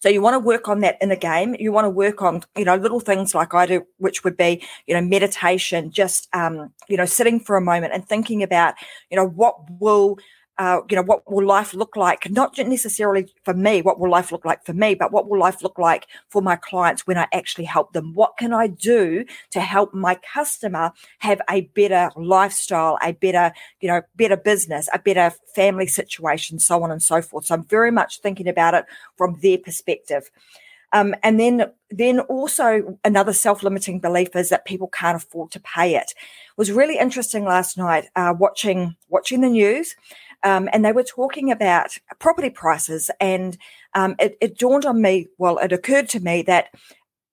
So 0.00 0.08
you 0.08 0.22
want 0.22 0.34
to 0.34 0.40
work 0.40 0.68
on 0.68 0.80
that 0.80 0.96
in 1.02 1.10
a 1.10 1.16
game. 1.16 1.54
You 1.60 1.70
want 1.70 1.84
to 1.84 1.90
work 1.90 2.22
on, 2.22 2.42
you 2.56 2.64
know, 2.64 2.76
little 2.76 2.98
things 2.98 3.34
like 3.34 3.52
I 3.52 3.66
do, 3.66 3.86
which 3.98 4.24
would 4.24 4.38
be, 4.38 4.64
you 4.86 4.94
know, 4.94 5.02
meditation, 5.02 5.90
just, 5.90 6.28
um, 6.34 6.72
you 6.88 6.96
know, 6.96 7.04
sitting 7.04 7.38
for 7.38 7.56
a 7.56 7.60
moment 7.60 7.92
and 7.92 8.08
thinking 8.08 8.42
about, 8.42 8.74
you 9.10 9.16
know, 9.16 9.28
what 9.28 9.56
will 9.78 10.18
uh, 10.58 10.80
you 10.90 10.96
know, 10.96 11.02
what 11.02 11.30
will 11.30 11.46
life 11.46 11.72
look 11.72 11.96
like? 11.96 12.30
Not 12.30 12.58
necessarily 12.58 13.32
for 13.44 13.54
me, 13.54 13.80
what 13.80 13.98
will 13.98 14.10
life 14.10 14.30
look 14.30 14.44
like 14.44 14.64
for 14.64 14.74
me, 14.74 14.94
but 14.94 15.10
what 15.10 15.28
will 15.28 15.38
life 15.38 15.62
look 15.62 15.78
like 15.78 16.06
for 16.28 16.42
my 16.42 16.56
clients 16.56 17.06
when 17.06 17.16
I 17.16 17.26
actually 17.32 17.64
help 17.64 17.92
them? 17.92 18.12
What 18.14 18.36
can 18.38 18.52
I 18.52 18.66
do 18.66 19.24
to 19.52 19.60
help 19.60 19.94
my 19.94 20.18
customer 20.34 20.92
have 21.20 21.40
a 21.48 21.62
better 21.62 22.10
lifestyle, 22.16 22.98
a 23.02 23.12
better, 23.12 23.52
you 23.80 23.88
know, 23.88 24.02
better 24.16 24.36
business, 24.36 24.88
a 24.92 24.98
better 24.98 25.34
family 25.54 25.86
situation, 25.86 26.58
so 26.58 26.82
on 26.82 26.90
and 26.90 27.02
so 27.02 27.22
forth. 27.22 27.46
So 27.46 27.54
I'm 27.54 27.64
very 27.64 27.90
much 27.90 28.20
thinking 28.20 28.48
about 28.48 28.74
it 28.74 28.84
from 29.16 29.38
their 29.40 29.58
perspective. 29.58 30.30
Um, 30.92 31.14
and 31.22 31.40
then, 31.40 31.72
then 31.90 32.20
also 32.20 32.98
another 33.02 33.32
self-limiting 33.32 34.00
belief 34.00 34.36
is 34.36 34.50
that 34.50 34.66
people 34.66 34.88
can't 34.88 35.16
afford 35.16 35.50
to 35.52 35.60
pay 35.60 35.94
it. 35.96 36.12
It 36.12 36.58
was 36.58 36.70
really 36.70 36.98
interesting 36.98 37.44
last 37.44 37.78
night 37.78 38.08
uh, 38.14 38.34
watching 38.38 38.96
watching 39.08 39.40
the 39.40 39.48
news 39.48 39.96
um, 40.42 40.68
and 40.72 40.84
they 40.84 40.92
were 40.92 41.02
talking 41.02 41.50
about 41.50 41.96
property 42.18 42.50
prices. 42.50 43.10
And 43.20 43.56
um, 43.94 44.16
it, 44.18 44.36
it 44.40 44.58
dawned 44.58 44.84
on 44.84 45.00
me, 45.00 45.28
well, 45.38 45.58
it 45.58 45.72
occurred 45.72 46.08
to 46.10 46.20
me 46.20 46.42
that 46.42 46.68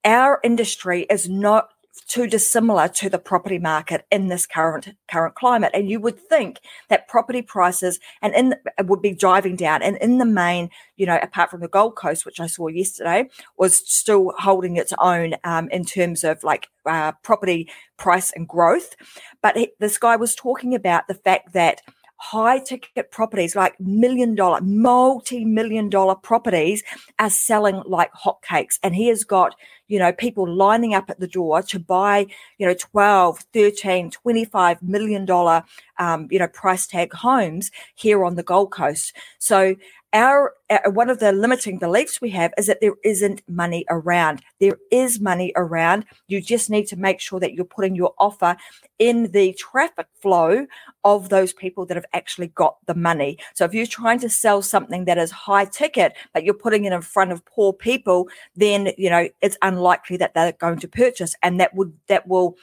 our 0.06 0.40
industry 0.44 1.06
is 1.10 1.28
not 1.28 1.70
too 2.08 2.28
dissimilar 2.28 2.88
to 2.88 3.10
the 3.10 3.20
property 3.20 3.60
market 3.60 4.06
in 4.10 4.28
this 4.28 4.46
current 4.48 4.90
current 5.12 5.36
climate 5.36 5.72
and 5.74 5.90
you 5.90 6.00
would 6.00 6.20
think 6.20 6.60
that 6.88 7.08
property 7.08 7.42
prices 7.42 8.00
and 8.22 8.34
in 8.34 8.56
would 8.86 9.02
be 9.02 9.14
driving 9.14 9.56
down 9.56 9.82
and 9.82 9.98
in 9.98 10.18
the 10.18 10.26
main 10.26 10.70
you 10.98 11.06
know 11.06 11.20
apart 11.22 11.52
from 11.52 11.60
the 11.60 11.68
gold 11.68 11.96
coast 11.96 12.26
which 12.26 12.40
i 12.40 12.48
saw 12.48 12.68
yesterday 12.68 13.28
was 13.58 13.76
still 13.76 14.34
holding 14.38 14.78
its 14.78 14.94
own 15.00 15.36
um, 15.44 15.70
in 15.70 15.84
terms 15.84 16.24
of 16.24 16.44
like 16.44 16.68
uh, 16.86 17.12
property 17.22 17.70
price 17.98 18.32
and 18.32 18.48
growth 18.48 18.96
but 19.42 19.58
he, 19.58 19.72
this 19.80 19.98
guy 19.98 20.16
was 20.16 20.34
talking 20.34 20.74
about 20.74 21.08
the 21.08 21.14
fact 21.14 21.54
that 21.54 21.82
high 22.20 22.60
ticket 22.60 23.12
properties, 23.12 23.56
like 23.56 23.80
million 23.80 24.36
dollar, 24.36 24.62
multi 24.62 25.46
million 25.46 25.90
dollar 25.90 26.16
properties, 26.16 26.84
are 27.18 27.30
selling 27.30 27.82
like 27.86 28.12
hotcakes. 28.14 28.78
And 28.84 28.96
he 28.96 29.08
has 29.08 29.24
got, 29.24 29.56
you 29.90 30.00
know, 30.00 30.14
people 30.14 30.48
lining 30.48 30.94
up 30.94 31.10
at 31.10 31.20
the 31.20 31.28
door 31.28 31.62
to 31.64 31.80
buy, 31.80 32.28
you 32.58 32.66
know, 32.66 32.74
12, 32.74 33.40
13, 33.54 34.12
25 34.12 34.82
million 34.82 35.26
dollar, 35.26 35.64
um, 35.98 36.28
you 36.32 36.40
know, 36.40 36.48
price 36.48 36.88
tag 36.88 37.12
homes 37.12 37.72
here 37.96 38.24
on 38.24 38.36
the 38.36 38.44
Gold 38.44 38.72
Coast. 38.72 39.14
So 39.40 39.76
our 40.14 40.54
uh, 40.70 40.90
one 40.92 41.10
of 41.10 41.20
the 41.20 41.32
limiting 41.32 41.78
beliefs 41.78 42.22
we 42.22 42.30
have 42.32 42.54
is 42.58 42.68
that 42.68 42.82
there 42.82 42.96
isn't 43.04 43.42
money 43.48 43.86
around. 43.90 44.42
There 44.60 44.78
is 44.92 45.20
money 45.20 45.52
around. 45.56 46.06
You 46.28 46.42
just 46.42 46.70
need 46.70 46.88
to 46.88 46.96
make 46.96 47.20
sure 47.20 47.40
that 47.40 47.54
you're 47.54 47.66
putting 47.66 47.96
your 47.96 48.14
offer 48.18 48.56
in 48.98 49.32
the 49.32 49.54
traffic 49.54 50.08
flow 50.22 50.66
of 51.04 51.30
those 51.30 51.54
people 51.54 51.86
that 51.86 51.98
have 51.98 52.06
actually 52.14 52.48
got 52.48 52.78
the 52.86 52.96
money. 52.96 53.38
So 53.54 53.66
if 53.66 53.74
you're 53.74 53.86
trying 53.86 54.20
to 54.20 54.30
sell 54.30 54.62
something 54.62 55.06
that 55.06 55.18
is 55.18 55.32
high 55.32 55.66
ticket, 55.66 56.14
but 56.34 56.44
you're 56.44 56.54
putting 56.54 56.86
it 56.86 56.94
in 56.94 57.02
front 57.02 57.32
of 57.32 57.46
poor 57.46 57.74
people, 57.74 58.30
then 58.56 58.92
you 58.98 59.10
know 59.10 59.30
it's 59.42 59.58
unlikely 59.62 59.79
that 60.18 60.34
they're 60.34 60.52
going 60.54 60.80
to 60.80 60.88
purchase, 60.88 61.36
and 61.42 61.60
that 61.60 61.74
would 61.74 61.94
that 62.08 62.28
will 62.28 62.58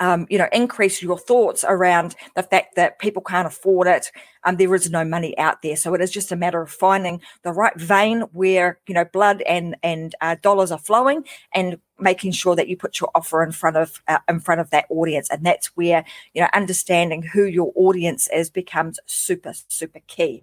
um, 0.00 0.26
you 0.30 0.38
know, 0.38 0.48
increase 0.52 1.02
your 1.02 1.18
thoughts 1.18 1.64
around 1.68 2.16
the 2.34 2.42
fact 2.42 2.74
that 2.76 2.98
people 2.98 3.22
can't 3.22 3.46
afford 3.46 3.86
it. 3.86 4.10
Um, 4.44 4.56
there 4.56 4.74
is 4.74 4.90
no 4.90 5.04
money 5.04 5.36
out 5.38 5.60
there, 5.62 5.76
so 5.76 5.92
it 5.94 6.00
is 6.00 6.10
just 6.10 6.32
a 6.32 6.36
matter 6.36 6.62
of 6.62 6.70
finding 6.70 7.20
the 7.42 7.52
right 7.52 7.78
vein 7.78 8.22
where 8.32 8.80
you 8.86 8.94
know 8.94 9.04
blood 9.04 9.42
and 9.42 9.76
and 9.82 10.14
uh, 10.22 10.36
dollars 10.40 10.72
are 10.72 10.78
flowing, 10.78 11.24
and 11.54 11.78
making 11.98 12.32
sure 12.32 12.56
that 12.56 12.66
you 12.66 12.76
put 12.78 12.98
your 12.98 13.10
offer 13.14 13.42
in 13.42 13.52
front 13.52 13.76
of 13.76 14.00
uh, 14.08 14.18
in 14.26 14.40
front 14.40 14.62
of 14.62 14.70
that 14.70 14.86
audience, 14.88 15.28
and 15.28 15.44
that's 15.44 15.76
where 15.76 16.02
you 16.32 16.40
know 16.40 16.48
understanding 16.54 17.22
who 17.22 17.44
your 17.44 17.70
audience 17.76 18.26
is 18.32 18.48
becomes 18.48 18.98
super 19.04 19.52
super 19.68 20.00
key. 20.06 20.42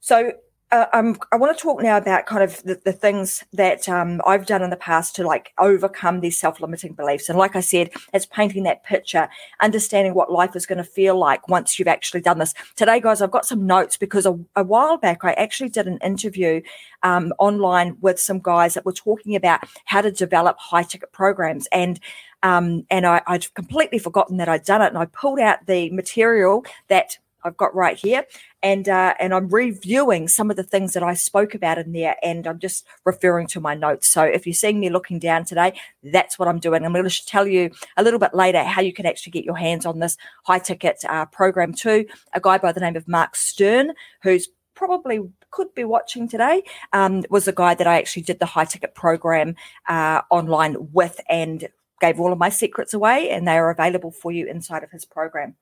So 0.00 0.32
uh, 0.70 0.86
um, 0.92 1.16
I 1.32 1.36
want 1.36 1.56
to 1.56 1.62
talk 1.62 1.82
now 1.82 1.96
about 1.96 2.26
kind 2.26 2.42
of 2.42 2.62
the, 2.62 2.80
the 2.84 2.92
things 2.92 3.42
that 3.52 3.88
um, 3.88 4.20
I've 4.26 4.46
done 4.46 4.62
in 4.62 4.70
the 4.70 4.76
past 4.76 5.16
to 5.16 5.26
like 5.26 5.52
overcome 5.58 6.20
these 6.20 6.38
self-limiting 6.38 6.92
beliefs. 6.92 7.28
And 7.28 7.38
like 7.38 7.56
I 7.56 7.60
said, 7.60 7.90
it's 8.12 8.26
painting 8.26 8.64
that 8.64 8.84
picture, 8.84 9.28
understanding 9.60 10.14
what 10.14 10.30
life 10.30 10.54
is 10.54 10.66
going 10.66 10.78
to 10.78 10.84
feel 10.84 11.18
like 11.18 11.48
once 11.48 11.78
you've 11.78 11.88
actually 11.88 12.20
done 12.20 12.38
this. 12.38 12.54
Today, 12.76 13.00
guys, 13.00 13.22
I've 13.22 13.30
got 13.30 13.46
some 13.46 13.66
notes 13.66 13.96
because 13.96 14.26
a, 14.26 14.38
a 14.56 14.64
while 14.64 14.98
back 14.98 15.24
I 15.24 15.32
actually 15.32 15.70
did 15.70 15.86
an 15.86 15.98
interview 16.04 16.60
um, 17.02 17.32
online 17.38 17.96
with 18.00 18.20
some 18.20 18.38
guys 18.38 18.74
that 18.74 18.84
were 18.84 18.92
talking 18.92 19.36
about 19.36 19.60
how 19.86 20.02
to 20.02 20.10
develop 20.10 20.58
high-ticket 20.58 21.12
programs 21.12 21.66
and 21.72 21.98
um, 22.44 22.86
and 22.88 23.04
I, 23.04 23.20
I'd 23.26 23.52
completely 23.54 23.98
forgotten 23.98 24.36
that 24.36 24.48
I'd 24.48 24.64
done 24.64 24.80
it. 24.80 24.88
And 24.88 24.98
I 24.98 25.06
pulled 25.06 25.40
out 25.40 25.66
the 25.66 25.90
material 25.90 26.64
that 26.86 27.18
I've 27.44 27.56
got 27.56 27.74
right 27.74 27.96
here, 27.96 28.24
and 28.62 28.88
uh, 28.88 29.14
and 29.18 29.32
I'm 29.32 29.48
reviewing 29.48 30.28
some 30.28 30.50
of 30.50 30.56
the 30.56 30.62
things 30.62 30.92
that 30.94 31.02
I 31.02 31.14
spoke 31.14 31.54
about 31.54 31.78
in 31.78 31.92
there, 31.92 32.16
and 32.22 32.46
I'm 32.46 32.58
just 32.58 32.86
referring 33.04 33.46
to 33.48 33.60
my 33.60 33.74
notes. 33.74 34.08
So 34.08 34.22
if 34.22 34.46
you're 34.46 34.54
seeing 34.54 34.80
me 34.80 34.90
looking 34.90 35.18
down 35.18 35.44
today, 35.44 35.78
that's 36.02 36.38
what 36.38 36.48
I'm 36.48 36.58
doing. 36.58 36.84
I'm 36.84 36.92
going 36.92 37.08
to 37.08 37.26
tell 37.26 37.46
you 37.46 37.70
a 37.96 38.02
little 38.02 38.18
bit 38.18 38.34
later 38.34 38.62
how 38.62 38.82
you 38.82 38.92
can 38.92 39.06
actually 39.06 39.32
get 39.32 39.44
your 39.44 39.56
hands 39.56 39.86
on 39.86 39.98
this 39.98 40.16
high 40.44 40.58
ticket 40.58 41.04
uh, 41.08 41.26
program 41.26 41.72
too. 41.72 42.06
A 42.32 42.40
guy 42.40 42.58
by 42.58 42.72
the 42.72 42.80
name 42.80 42.96
of 42.96 43.06
Mark 43.08 43.36
Stern, 43.36 43.92
who's 44.22 44.48
probably 44.74 45.20
could 45.50 45.74
be 45.74 45.84
watching 45.84 46.28
today, 46.28 46.62
um, 46.92 47.24
was 47.30 47.48
a 47.48 47.52
guy 47.52 47.74
that 47.74 47.86
I 47.86 47.98
actually 47.98 48.22
did 48.22 48.38
the 48.38 48.46
high 48.46 48.64
ticket 48.64 48.94
program 48.94 49.56
uh, 49.88 50.22
online 50.30 50.76
with, 50.92 51.20
and 51.28 51.68
gave 52.00 52.20
all 52.20 52.32
of 52.32 52.38
my 52.38 52.48
secrets 52.48 52.94
away, 52.94 53.30
and 53.30 53.46
they 53.46 53.58
are 53.58 53.70
available 53.70 54.10
for 54.10 54.30
you 54.30 54.46
inside 54.46 54.84
of 54.84 54.90
his 54.90 55.04
program. 55.04 55.56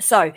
So, 0.00 0.32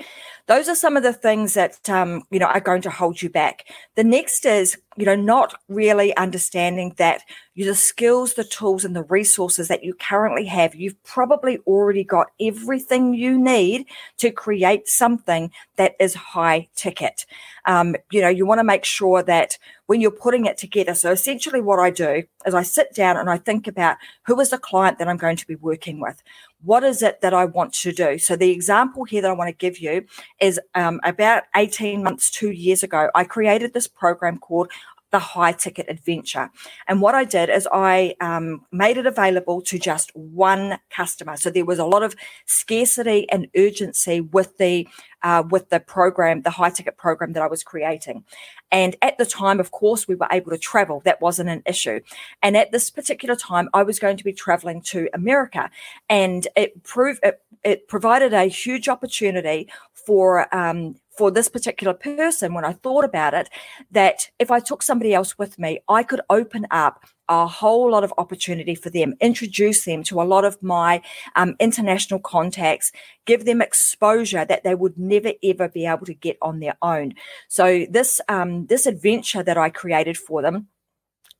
those 0.47 0.67
are 0.67 0.75
some 0.75 0.97
of 0.97 1.03
the 1.03 1.13
things 1.13 1.53
that 1.53 1.89
um, 1.89 2.23
you 2.29 2.39
know 2.39 2.47
are 2.47 2.59
going 2.59 2.81
to 2.83 2.89
hold 2.89 3.21
you 3.21 3.29
back. 3.29 3.65
The 3.95 4.03
next 4.03 4.45
is 4.45 4.77
you 4.97 5.05
know 5.05 5.15
not 5.15 5.55
really 5.67 6.15
understanding 6.17 6.93
that 6.97 7.21
the 7.55 7.75
skills, 7.75 8.33
the 8.33 8.43
tools, 8.43 8.83
and 8.83 8.95
the 8.95 9.03
resources 9.03 9.67
that 9.67 9.83
you 9.83 9.93
currently 9.93 10.45
have, 10.45 10.73
you've 10.73 11.01
probably 11.03 11.59
already 11.67 12.03
got 12.03 12.31
everything 12.41 13.13
you 13.13 13.37
need 13.37 13.85
to 14.17 14.31
create 14.31 14.87
something 14.87 15.51
that 15.75 15.95
is 15.99 16.15
high 16.15 16.67
ticket. 16.75 17.25
Um, 17.65 17.95
you 18.11 18.21
know, 18.21 18.29
you 18.29 18.45
want 18.45 18.59
to 18.59 18.63
make 18.63 18.85
sure 18.85 19.21
that 19.23 19.57
when 19.85 20.01
you're 20.01 20.11
putting 20.11 20.45
it 20.45 20.57
together. 20.57 20.95
So 20.95 21.11
essentially, 21.11 21.61
what 21.61 21.79
I 21.79 21.91
do 21.91 22.23
is 22.45 22.55
I 22.55 22.63
sit 22.63 22.93
down 22.95 23.17
and 23.17 23.29
I 23.29 23.37
think 23.37 23.67
about 23.67 23.97
who 24.23 24.39
is 24.39 24.49
the 24.49 24.57
client 24.57 24.97
that 24.97 25.07
I'm 25.07 25.17
going 25.17 25.37
to 25.37 25.47
be 25.47 25.55
working 25.55 25.99
with 25.99 26.23
what 26.63 26.83
is 26.83 27.01
it 27.01 27.21
that 27.21 27.33
I 27.33 27.45
want 27.45 27.73
to 27.73 27.91
do? 27.91 28.17
So 28.17 28.35
the 28.35 28.51
example 28.51 29.03
here 29.03 29.21
that 29.21 29.29
I 29.29 29.33
want 29.33 29.49
to 29.49 29.55
give 29.55 29.79
you 29.79 30.05
is 30.39 30.59
um, 30.75 30.99
about 31.03 31.43
18 31.55 32.03
months, 32.03 32.31
two 32.31 32.51
years 32.51 32.83
ago, 32.83 33.09
I 33.13 33.25
created 33.25 33.73
this 33.73 33.87
program 33.87 34.37
called 34.37 34.71
the 35.13 35.19
high 35.19 35.51
ticket 35.51 35.85
adventure. 35.87 36.49
And 36.87 36.99
what 36.99 37.13
I 37.13 37.23
did 37.23 37.49
is 37.49 37.67
I 37.71 38.15
um, 38.19 38.65
made 38.71 38.97
it 38.97 39.05
available 39.05 39.61
to 39.61 39.77
just 39.77 40.11
one 40.15 40.79
customer. 40.89 41.37
So 41.37 41.51
there 41.51 41.63
was 41.63 41.79
a 41.79 41.85
lot 41.85 42.01
of 42.01 42.15
scarcity 42.47 43.29
and 43.29 43.47
urgency 43.55 44.19
with 44.19 44.57
the 44.57 44.87
uh, 45.21 45.43
with 45.49 45.69
the 45.69 45.79
program, 45.79 46.41
the 46.41 46.49
high 46.49 46.71
ticket 46.71 46.97
program 46.97 47.31
that 47.33 47.43
I 47.43 47.47
was 47.47 47.63
creating. 47.63 48.25
And 48.71 48.97
at 49.01 49.17
the 49.17 49.25
time, 49.25 49.59
of 49.61 49.71
course, 49.71 50.05
we 50.05 50.15
were 50.15 50.27
able 50.31 50.51
to 50.51 50.57
travel. 50.57 51.01
That 51.05 51.21
wasn't 51.21 51.49
an 51.49 51.61
issue. 51.65 52.01
And 52.41 52.57
at 52.57 52.71
this 52.73 52.89
particular 52.89 53.35
time, 53.35 53.69
I 53.73 53.83
was 53.83 53.99
going 53.99 54.17
to 54.17 54.23
be 54.23 54.33
traveling 54.33 54.81
to 54.93 55.07
America, 55.13 55.69
and 56.09 56.47
it 56.57 56.83
proved 56.83 57.19
it, 57.23 57.39
it 57.63 57.87
provided 57.87 58.33
a 58.33 58.45
huge 58.45 58.89
opportunity 58.89 59.69
for 59.93 60.53
um, 60.53 60.95
for 61.17 61.31
this 61.31 61.49
particular 61.49 61.93
person 61.93 62.53
when 62.53 62.65
I 62.65 62.73
thought 62.73 63.05
about 63.05 63.33
it 63.33 63.49
that 63.91 64.29
if 64.39 64.51
I 64.51 64.59
took 64.59 64.81
somebody 64.81 65.13
else 65.13 65.37
with 65.37 65.59
me, 65.59 65.79
I 65.87 66.03
could 66.03 66.21
open 66.29 66.65
up 66.71 67.05
a 67.29 67.47
whole 67.47 67.91
lot 67.91 68.03
of 68.03 68.13
opportunity 68.17 68.75
for 68.75 68.89
them, 68.89 69.13
introduce 69.21 69.85
them 69.85 70.03
to 70.03 70.21
a 70.21 70.23
lot 70.23 70.43
of 70.43 70.61
my 70.61 71.01
um, 71.35 71.55
international 71.59 72.19
contacts, 72.19 72.91
give 73.25 73.45
them 73.45 73.61
exposure 73.61 74.43
that 74.43 74.63
they 74.63 74.75
would 74.75 74.97
never 74.97 75.31
ever 75.43 75.69
be 75.69 75.85
able 75.85 76.05
to 76.05 76.13
get 76.13 76.37
on 76.41 76.59
their 76.59 76.75
own. 76.81 77.13
So 77.47 77.85
this 77.89 78.19
um, 78.27 78.65
this 78.67 78.85
adventure 78.85 79.43
that 79.43 79.57
I 79.57 79.69
created 79.69 80.17
for 80.17 80.41
them 80.41 80.67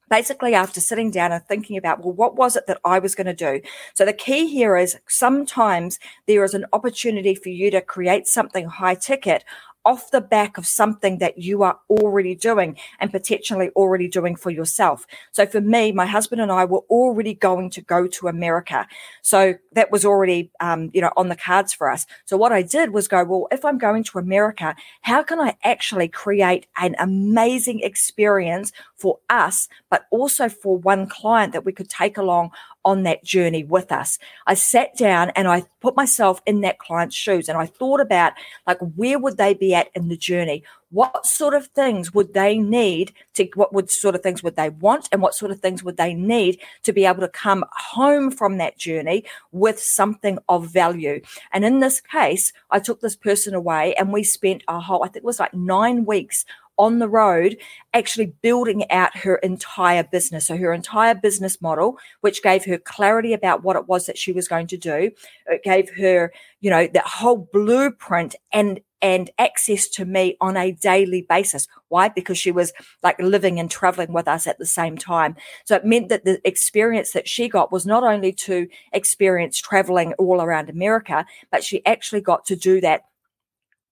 basically 0.09 0.53
after 0.53 0.79
sitting 0.79 1.11
down 1.11 1.31
and 1.31 1.45
thinking 1.45 1.77
about 1.77 2.03
well 2.03 2.13
what 2.13 2.35
was 2.35 2.55
it 2.55 2.67
that 2.67 2.79
i 2.85 2.99
was 2.99 3.15
going 3.15 3.27
to 3.27 3.33
do? 3.33 3.61
So 3.93 4.05
the 4.05 4.13
key 4.13 4.47
here 4.47 4.77
is 4.77 4.97
sometimes 5.07 5.99
there 6.27 6.43
is 6.43 6.53
an 6.53 6.65
opportunity 6.73 7.35
for 7.35 7.49
you 7.49 7.71
to 7.71 7.81
create 7.81 8.27
something 8.27 8.67
high 8.67 8.95
ticket 8.95 9.43
off 9.85 10.11
the 10.11 10.21
back 10.21 10.57
of 10.57 10.65
something 10.65 11.17
that 11.19 11.37
you 11.37 11.63
are 11.63 11.79
already 11.89 12.35
doing 12.35 12.77
and 12.99 13.11
potentially 13.11 13.69
already 13.75 14.07
doing 14.07 14.35
for 14.35 14.49
yourself. 14.49 15.05
So 15.31 15.45
for 15.45 15.61
me, 15.61 15.91
my 15.91 16.05
husband 16.05 16.41
and 16.41 16.51
I 16.51 16.65
were 16.65 16.83
already 16.89 17.33
going 17.33 17.69
to 17.71 17.81
go 17.81 18.07
to 18.07 18.27
America. 18.27 18.87
So 19.21 19.55
that 19.73 19.91
was 19.91 20.05
already, 20.05 20.51
um, 20.59 20.89
you 20.93 21.01
know, 21.01 21.11
on 21.17 21.29
the 21.29 21.35
cards 21.35 21.73
for 21.73 21.89
us. 21.89 22.05
So 22.25 22.37
what 22.37 22.51
I 22.51 22.61
did 22.61 22.91
was 22.91 23.07
go, 23.07 23.23
well, 23.23 23.47
if 23.51 23.65
I'm 23.65 23.77
going 23.77 24.03
to 24.05 24.19
America, 24.19 24.75
how 25.01 25.23
can 25.23 25.39
I 25.39 25.57
actually 25.63 26.07
create 26.07 26.67
an 26.77 26.95
amazing 26.99 27.81
experience 27.81 28.71
for 28.95 29.19
us, 29.29 29.67
but 29.89 30.05
also 30.11 30.47
for 30.47 30.77
one 30.77 31.07
client 31.07 31.53
that 31.53 31.65
we 31.65 31.73
could 31.73 31.89
take 31.89 32.17
along 32.17 32.51
on 32.85 33.03
that 33.03 33.23
journey 33.23 33.63
with 33.63 33.91
us. 33.91 34.19
I 34.47 34.53
sat 34.53 34.95
down 34.97 35.31
and 35.31 35.47
I 35.47 35.63
put 35.81 35.95
myself 35.95 36.41
in 36.45 36.61
that 36.61 36.79
client's 36.79 37.15
shoes 37.15 37.49
and 37.49 37.57
I 37.57 37.65
thought 37.65 38.01
about 38.01 38.33
like 38.67 38.79
where 38.95 39.19
would 39.19 39.37
they 39.37 39.53
be 39.53 39.73
at 39.73 39.89
in 39.95 40.09
the 40.09 40.17
journey? 40.17 40.63
What 40.93 41.25
sort 41.25 41.55
of 41.55 41.67
things 41.67 42.13
would 42.13 42.33
they 42.33 42.59
need 42.59 43.13
to 43.33 43.49
what 43.55 43.73
would 43.73 43.89
sort 43.89 44.15
of 44.15 44.21
things 44.21 44.43
would 44.43 44.55
they 44.55 44.69
want 44.69 45.09
and 45.11 45.21
what 45.21 45.33
sort 45.33 45.51
of 45.51 45.59
things 45.59 45.83
would 45.83 45.97
they 45.97 46.13
need 46.13 46.59
to 46.83 46.93
be 46.93 47.05
able 47.05 47.21
to 47.21 47.27
come 47.27 47.65
home 47.71 48.29
from 48.29 48.57
that 48.57 48.77
journey 48.77 49.25
with 49.51 49.79
something 49.79 50.37
of 50.47 50.67
value? 50.67 51.19
And 51.51 51.65
in 51.65 51.79
this 51.79 51.99
case, 51.99 52.53
I 52.69 52.79
took 52.79 53.01
this 53.01 53.15
person 53.15 53.55
away 53.55 53.95
and 53.95 54.13
we 54.13 54.23
spent 54.23 54.63
a 54.67 54.79
whole 54.79 55.03
I 55.03 55.07
think 55.07 55.17
it 55.17 55.23
was 55.23 55.39
like 55.39 55.53
9 55.53 56.05
weeks 56.05 56.45
on 56.77 56.99
the 56.99 57.07
road 57.07 57.57
actually 57.93 58.33
building 58.41 58.89
out 58.89 59.15
her 59.15 59.35
entire 59.37 60.03
business. 60.03 60.47
So, 60.47 60.57
her 60.57 60.73
entire 60.73 61.15
business 61.15 61.61
model, 61.61 61.97
which 62.21 62.43
gave 62.43 62.65
her 62.65 62.77
clarity 62.77 63.33
about 63.33 63.63
what 63.63 63.75
it 63.75 63.87
was 63.87 64.05
that 64.05 64.17
she 64.17 64.31
was 64.31 64.47
going 64.47 64.67
to 64.67 64.77
do, 64.77 65.11
it 65.47 65.63
gave 65.63 65.89
her, 65.97 66.31
you 66.61 66.69
know, 66.69 66.87
that 66.87 67.05
whole 67.05 67.49
blueprint 67.51 68.35
and 68.51 68.79
and 69.03 69.29
access 69.37 69.89
to 69.89 70.05
me 70.05 70.37
on 70.39 70.55
a 70.55 70.71
daily 70.71 71.23
basis. 71.29 71.67
Why? 71.89 72.07
Because 72.07 72.37
she 72.37 72.51
was 72.51 72.71
like 73.03 73.19
living 73.19 73.59
and 73.59 73.69
traveling 73.69 74.13
with 74.13 74.29
us 74.29 74.47
at 74.47 74.57
the 74.57 74.65
same 74.65 74.97
time. 74.97 75.35
So 75.65 75.75
it 75.75 75.85
meant 75.85 76.07
that 76.07 76.23
the 76.23 76.41
experience 76.47 77.11
that 77.11 77.27
she 77.27 77.49
got 77.49 77.71
was 77.71 77.85
not 77.85 78.03
only 78.03 78.31
to 78.31 78.67
experience 78.93 79.59
traveling 79.59 80.13
all 80.13 80.41
around 80.41 80.69
America, 80.69 81.25
but 81.51 81.65
she 81.65 81.85
actually 81.85 82.21
got 82.21 82.45
to 82.45 82.55
do 82.55 82.79
that 82.79 83.01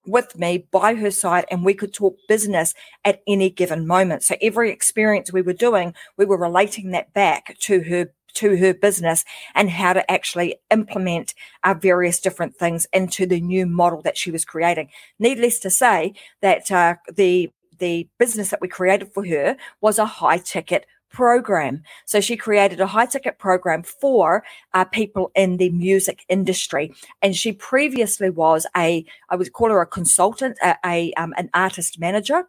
with 0.08 0.38
me 0.40 0.66
by 0.72 0.96
her 0.96 1.12
side 1.12 1.46
and 1.52 1.64
we 1.64 1.74
could 1.74 1.94
talk 1.94 2.18
business 2.28 2.74
at 3.06 3.22
any 3.28 3.50
given 3.50 3.86
moment. 3.86 4.24
So 4.24 4.36
every 4.42 4.72
experience 4.72 5.32
we 5.32 5.42
were 5.42 5.54
doing, 5.54 5.94
we 6.18 6.26
were 6.26 6.38
relating 6.38 6.92
that 6.92 7.14
back 7.14 7.58
to 7.60 7.82
her 7.84 8.12
to 8.36 8.58
her 8.58 8.74
business 8.74 9.24
and 9.56 9.70
how 9.70 9.94
to 9.94 10.12
actually 10.12 10.56
implement 10.70 11.34
our 11.64 11.76
various 11.76 12.20
different 12.20 12.56
things 12.56 12.88
into 12.94 13.26
the 13.26 13.42
new 13.42 13.66
model 13.66 14.02
that 14.02 14.18
she 14.18 14.32
was 14.32 14.46
creating. 14.46 14.90
Needless 15.20 15.60
to 15.60 15.70
say 15.70 16.14
that 16.42 16.72
uh, 16.72 16.96
the 17.14 17.52
the 17.80 18.08
business 18.20 18.50
that 18.50 18.62
we 18.62 18.68
created 18.68 19.12
for 19.12 19.26
her 19.26 19.58
was 19.82 19.98
a 19.98 20.06
high 20.06 20.38
ticket 20.38 20.86
program. 21.12 21.84
So 22.06 22.22
she 22.22 22.38
created 22.38 22.80
a 22.80 22.88
high 22.88 23.06
ticket 23.06 23.38
program 23.38 23.84
for 23.84 24.44
uh, 24.74 24.86
people 24.86 25.32
in 25.36 25.58
the 25.58 25.70
music 25.70 26.24
industry. 26.30 26.94
And 27.22 27.36
she 27.36 27.52
previously 27.52 28.30
was 28.30 28.66
a, 28.76 29.06
I 29.30 29.36
would 29.36 29.52
call 29.52 29.70
her 29.70 29.82
a 29.82 29.88
consultant, 29.88 30.58
a, 30.64 30.76
a 30.86 31.14
um, 31.14 31.34
an 31.38 31.50
artist 31.54 32.00
manager. 32.00 32.48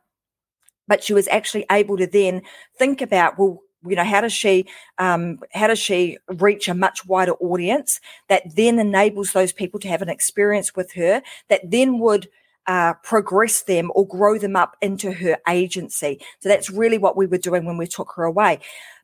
But 0.88 1.02
she 1.02 1.14
was 1.14 1.28
actually 1.28 1.64
able 1.70 1.96
to 1.96 2.06
then 2.06 2.42
think 2.76 3.00
about, 3.00 3.38
well, 3.38 3.62
you 3.86 3.96
know 3.96 4.04
how 4.04 4.20
does 4.20 4.32
she 4.32 4.66
um, 4.98 5.38
how 5.52 5.66
does 5.66 5.78
she 5.78 6.18
reach 6.28 6.68
a 6.68 6.74
much 6.74 7.04
wider 7.06 7.32
audience 7.34 8.00
that 8.28 8.42
then 8.54 8.78
enables 8.78 9.32
those 9.32 9.52
people 9.52 9.80
to 9.80 9.88
have 9.88 10.02
an 10.02 10.08
experience 10.08 10.74
with 10.74 10.92
her 10.92 11.22
that 11.48 11.70
then 11.70 11.98
would 11.98 12.28
uh, 12.66 12.94
progress 13.02 13.62
them 13.62 13.90
or 13.94 14.06
grow 14.06 14.38
them 14.38 14.56
up 14.56 14.76
into 14.80 15.12
her 15.12 15.36
agency. 15.48 16.20
So 16.40 16.48
that's 16.48 16.70
really 16.70 16.98
what 16.98 17.16
we 17.16 17.26
were 17.26 17.38
doing 17.38 17.64
when 17.64 17.76
we 17.76 17.86
took 17.86 18.12
her 18.16 18.24
away. 18.24 18.60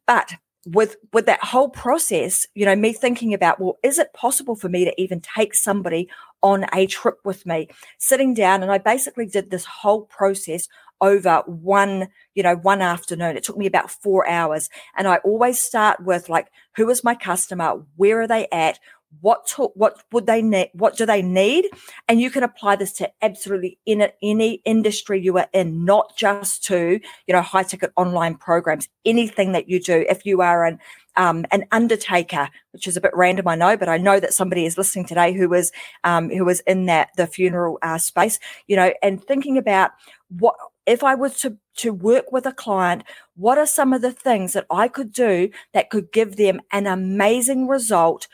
But 0.06 0.34
with 0.66 0.96
with 1.12 1.26
that 1.26 1.42
whole 1.42 1.68
process, 1.68 2.46
you 2.54 2.64
know, 2.66 2.76
me 2.76 2.92
thinking 2.92 3.32
about, 3.32 3.60
well, 3.60 3.78
is 3.82 3.98
it 3.98 4.12
possible 4.12 4.54
for 4.54 4.68
me 4.68 4.84
to 4.84 5.00
even 5.00 5.20
take 5.20 5.54
somebody 5.54 6.08
on 6.42 6.66
a 6.72 6.86
trip 6.86 7.18
with 7.24 7.46
me? 7.46 7.68
Sitting 7.98 8.34
down, 8.34 8.62
and 8.62 8.70
I 8.70 8.78
basically 8.78 9.26
did 9.26 9.50
this 9.50 9.64
whole 9.64 10.02
process 10.02 10.68
over 11.00 11.42
one, 11.46 12.08
you 12.34 12.42
know, 12.42 12.56
one 12.56 12.82
afternoon. 12.82 13.36
It 13.36 13.44
took 13.44 13.56
me 13.56 13.66
about 13.66 13.90
four 13.90 14.28
hours. 14.28 14.68
And 14.96 15.06
I 15.08 15.16
always 15.18 15.60
start 15.60 16.04
with 16.04 16.28
like, 16.28 16.48
who 16.76 16.88
is 16.90 17.04
my 17.04 17.14
customer? 17.14 17.82
Where 17.96 18.20
are 18.20 18.26
they 18.26 18.48
at? 18.52 18.78
what 19.20 19.46
to, 19.46 19.64
what 19.74 20.02
would 20.12 20.26
they 20.26 20.42
need 20.42 20.70
what 20.74 20.96
do 20.96 21.06
they 21.06 21.22
need 21.22 21.66
and 22.08 22.20
you 22.20 22.30
can 22.30 22.42
apply 22.42 22.76
this 22.76 22.92
to 22.92 23.10
absolutely 23.22 23.78
in 23.86 24.06
any 24.22 24.54
industry 24.64 25.20
you 25.20 25.36
are 25.38 25.48
in 25.52 25.84
not 25.84 26.14
just 26.16 26.62
to 26.64 27.00
you 27.26 27.34
know 27.34 27.40
high 27.40 27.62
ticket 27.62 27.90
online 27.96 28.34
programs 28.34 28.88
anything 29.04 29.52
that 29.52 29.68
you 29.68 29.80
do 29.80 30.04
if 30.08 30.26
you 30.26 30.42
are 30.42 30.64
an 30.66 30.78
um, 31.16 31.44
an 31.50 31.64
undertaker 31.72 32.48
which 32.72 32.86
is 32.86 32.96
a 32.96 33.00
bit 33.00 33.10
random 33.14 33.48
i 33.48 33.54
know 33.54 33.76
but 33.76 33.88
i 33.88 33.96
know 33.96 34.20
that 34.20 34.34
somebody 34.34 34.66
is 34.66 34.76
listening 34.76 35.06
today 35.06 35.32
who 35.32 35.48
was 35.48 35.72
um, 36.04 36.28
who 36.28 36.44
was 36.44 36.60
in 36.60 36.86
that 36.86 37.08
the 37.16 37.26
funeral 37.26 37.78
uh, 37.82 37.98
space 37.98 38.38
you 38.66 38.76
know 38.76 38.92
and 39.02 39.24
thinking 39.24 39.56
about 39.56 39.92
what 40.28 40.54
if 40.88 41.04
i 41.04 41.14
was 41.14 41.40
to 41.40 41.58
to 41.76 41.92
work 41.92 42.32
with 42.32 42.46
a 42.46 42.52
client 42.52 43.04
what 43.36 43.58
are 43.58 43.66
some 43.66 43.92
of 43.92 44.02
the 44.02 44.12
things 44.12 44.54
that 44.54 44.66
i 44.70 44.88
could 44.88 45.12
do 45.12 45.50
that 45.74 45.90
could 45.90 46.12
give 46.12 46.36
them 46.36 46.60
an 46.72 46.86
amazing 46.86 47.68
result 47.68 48.28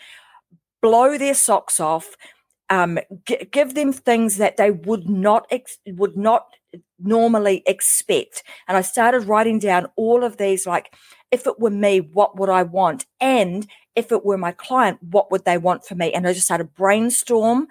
blow 0.83 1.19
their 1.19 1.35
socks 1.35 1.81
off, 1.81 2.17
um, 2.71 2.99
g- 3.27 3.49
give 3.53 3.75
them 3.75 3.93
things 3.93 4.37
that 4.37 4.57
they 4.57 4.71
would 4.71 5.09
not 5.09 5.47
ex- 5.51 5.79
would 5.87 6.17
not 6.17 6.47
normally 6.99 7.63
expect. 7.67 8.43
And 8.69 8.77
I 8.77 8.83
started 8.83 9.25
writing 9.27 9.59
down 9.59 9.89
all 9.97 10.25
of 10.25 10.37
these, 10.39 10.67
like, 10.67 10.95
if 11.31 11.47
it 11.47 11.59
were 11.61 11.71
me, 11.71 12.01
what 12.01 12.39
would 12.39 12.51
I 12.51 12.65
want? 12.65 13.07
And 13.21 13.67
if 13.97 14.13
it 14.13 14.25
were 14.25 14.39
my 14.39 14.53
client, 14.53 14.99
what 15.03 15.31
would 15.31 15.45
they 15.45 15.59
want 15.59 15.87
for 15.87 15.95
me? 15.95 16.13
And 16.13 16.27
I 16.27 16.33
just 16.35 16.47
started 16.47 16.75
brainstorm 16.75 17.69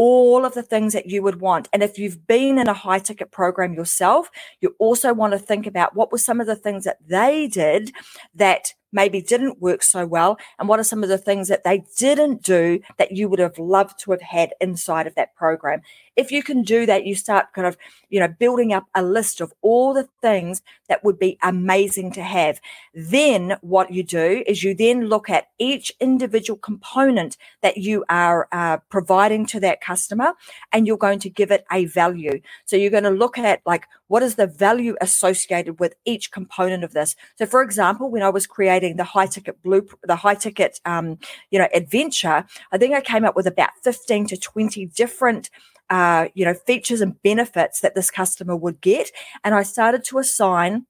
all 0.00 0.46
of 0.46 0.54
the 0.54 0.62
things 0.62 0.94
that 0.94 1.10
you 1.10 1.22
would 1.22 1.42
want. 1.42 1.68
And 1.74 1.82
if 1.82 1.98
you've 1.98 2.26
been 2.26 2.58
in 2.58 2.68
a 2.68 2.72
high 2.72 3.00
ticket 3.00 3.30
program 3.30 3.74
yourself, 3.74 4.30
you 4.62 4.74
also 4.78 5.12
want 5.12 5.34
to 5.34 5.38
think 5.38 5.66
about 5.66 5.94
what 5.94 6.10
were 6.10 6.16
some 6.16 6.40
of 6.40 6.46
the 6.46 6.56
things 6.56 6.84
that 6.84 6.96
they 7.06 7.46
did 7.46 7.92
that 8.34 8.72
maybe 8.92 9.20
didn't 9.20 9.60
work 9.60 9.82
so 9.82 10.06
well 10.06 10.38
and 10.58 10.68
what 10.68 10.80
are 10.80 10.84
some 10.84 11.02
of 11.02 11.08
the 11.08 11.18
things 11.18 11.48
that 11.48 11.64
they 11.64 11.84
didn't 11.96 12.42
do 12.42 12.80
that 12.98 13.12
you 13.12 13.28
would 13.28 13.38
have 13.38 13.58
loved 13.58 13.98
to 14.00 14.10
have 14.10 14.22
had 14.22 14.52
inside 14.60 15.06
of 15.06 15.14
that 15.14 15.34
program? 15.34 15.82
If 16.16 16.30
you 16.30 16.42
can 16.42 16.62
do 16.62 16.86
that 16.86 17.06
you 17.06 17.14
start 17.14 17.52
kind 17.54 17.66
of 17.66 17.76
you 18.08 18.20
know 18.20 18.28
building 18.28 18.72
up 18.72 18.86
a 18.94 19.02
list 19.02 19.40
of 19.40 19.52
all 19.62 19.94
the 19.94 20.08
things 20.20 20.62
that 20.88 21.04
would 21.04 21.18
be 21.18 21.38
amazing 21.42 22.12
to 22.12 22.22
have. 22.22 22.60
Then 22.94 23.56
what 23.60 23.92
you 23.92 24.02
do 24.02 24.42
is 24.46 24.62
you 24.62 24.74
then 24.74 25.06
look 25.06 25.30
at 25.30 25.46
each 25.58 25.92
individual 26.00 26.58
component 26.58 27.36
that 27.62 27.76
you 27.76 28.04
are 28.08 28.48
uh, 28.52 28.78
providing 28.88 29.46
to 29.46 29.60
that 29.60 29.80
customer 29.80 30.34
and 30.72 30.86
you're 30.86 30.96
going 30.96 31.20
to 31.20 31.30
give 31.30 31.50
it 31.50 31.64
a 31.70 31.84
value. 31.86 32.40
So 32.64 32.76
you're 32.76 32.90
going 32.90 33.04
to 33.04 33.10
look 33.10 33.38
at 33.38 33.60
like 33.64 33.86
what 34.10 34.22
is 34.22 34.34
the 34.34 34.46
value 34.46 34.94
associated 35.00 35.78
with 35.80 35.94
each 36.04 36.30
component 36.30 36.84
of 36.84 36.92
this 36.92 37.16
so 37.36 37.46
for 37.46 37.62
example 37.62 38.10
when 38.10 38.22
i 38.22 38.28
was 38.28 38.46
creating 38.46 38.96
the 38.96 39.04
high 39.04 39.26
ticket 39.26 39.62
blue, 39.62 39.86
the 40.02 40.16
high 40.16 40.34
ticket, 40.34 40.80
um, 40.84 41.18
you 41.50 41.58
know, 41.58 41.68
adventure, 41.74 42.44
I 42.72 42.78
think 42.78 42.94
I 42.94 43.00
came 43.00 43.24
up 43.24 43.36
with 43.36 43.46
about 43.46 43.70
15 43.82 44.26
to 44.28 44.36
20 44.36 44.86
different 44.86 45.50
uh, 45.88 46.28
you 46.34 46.44
know, 46.44 46.54
features 46.54 47.00
and 47.00 47.20
benefits 47.22 47.80
that 47.80 47.96
this 47.96 48.12
customer 48.12 48.54
would 48.54 48.80
get. 48.80 49.10
And 49.42 49.56
I 49.56 49.64
started 49.64 50.04
to 50.04 50.18
assign 50.18 50.86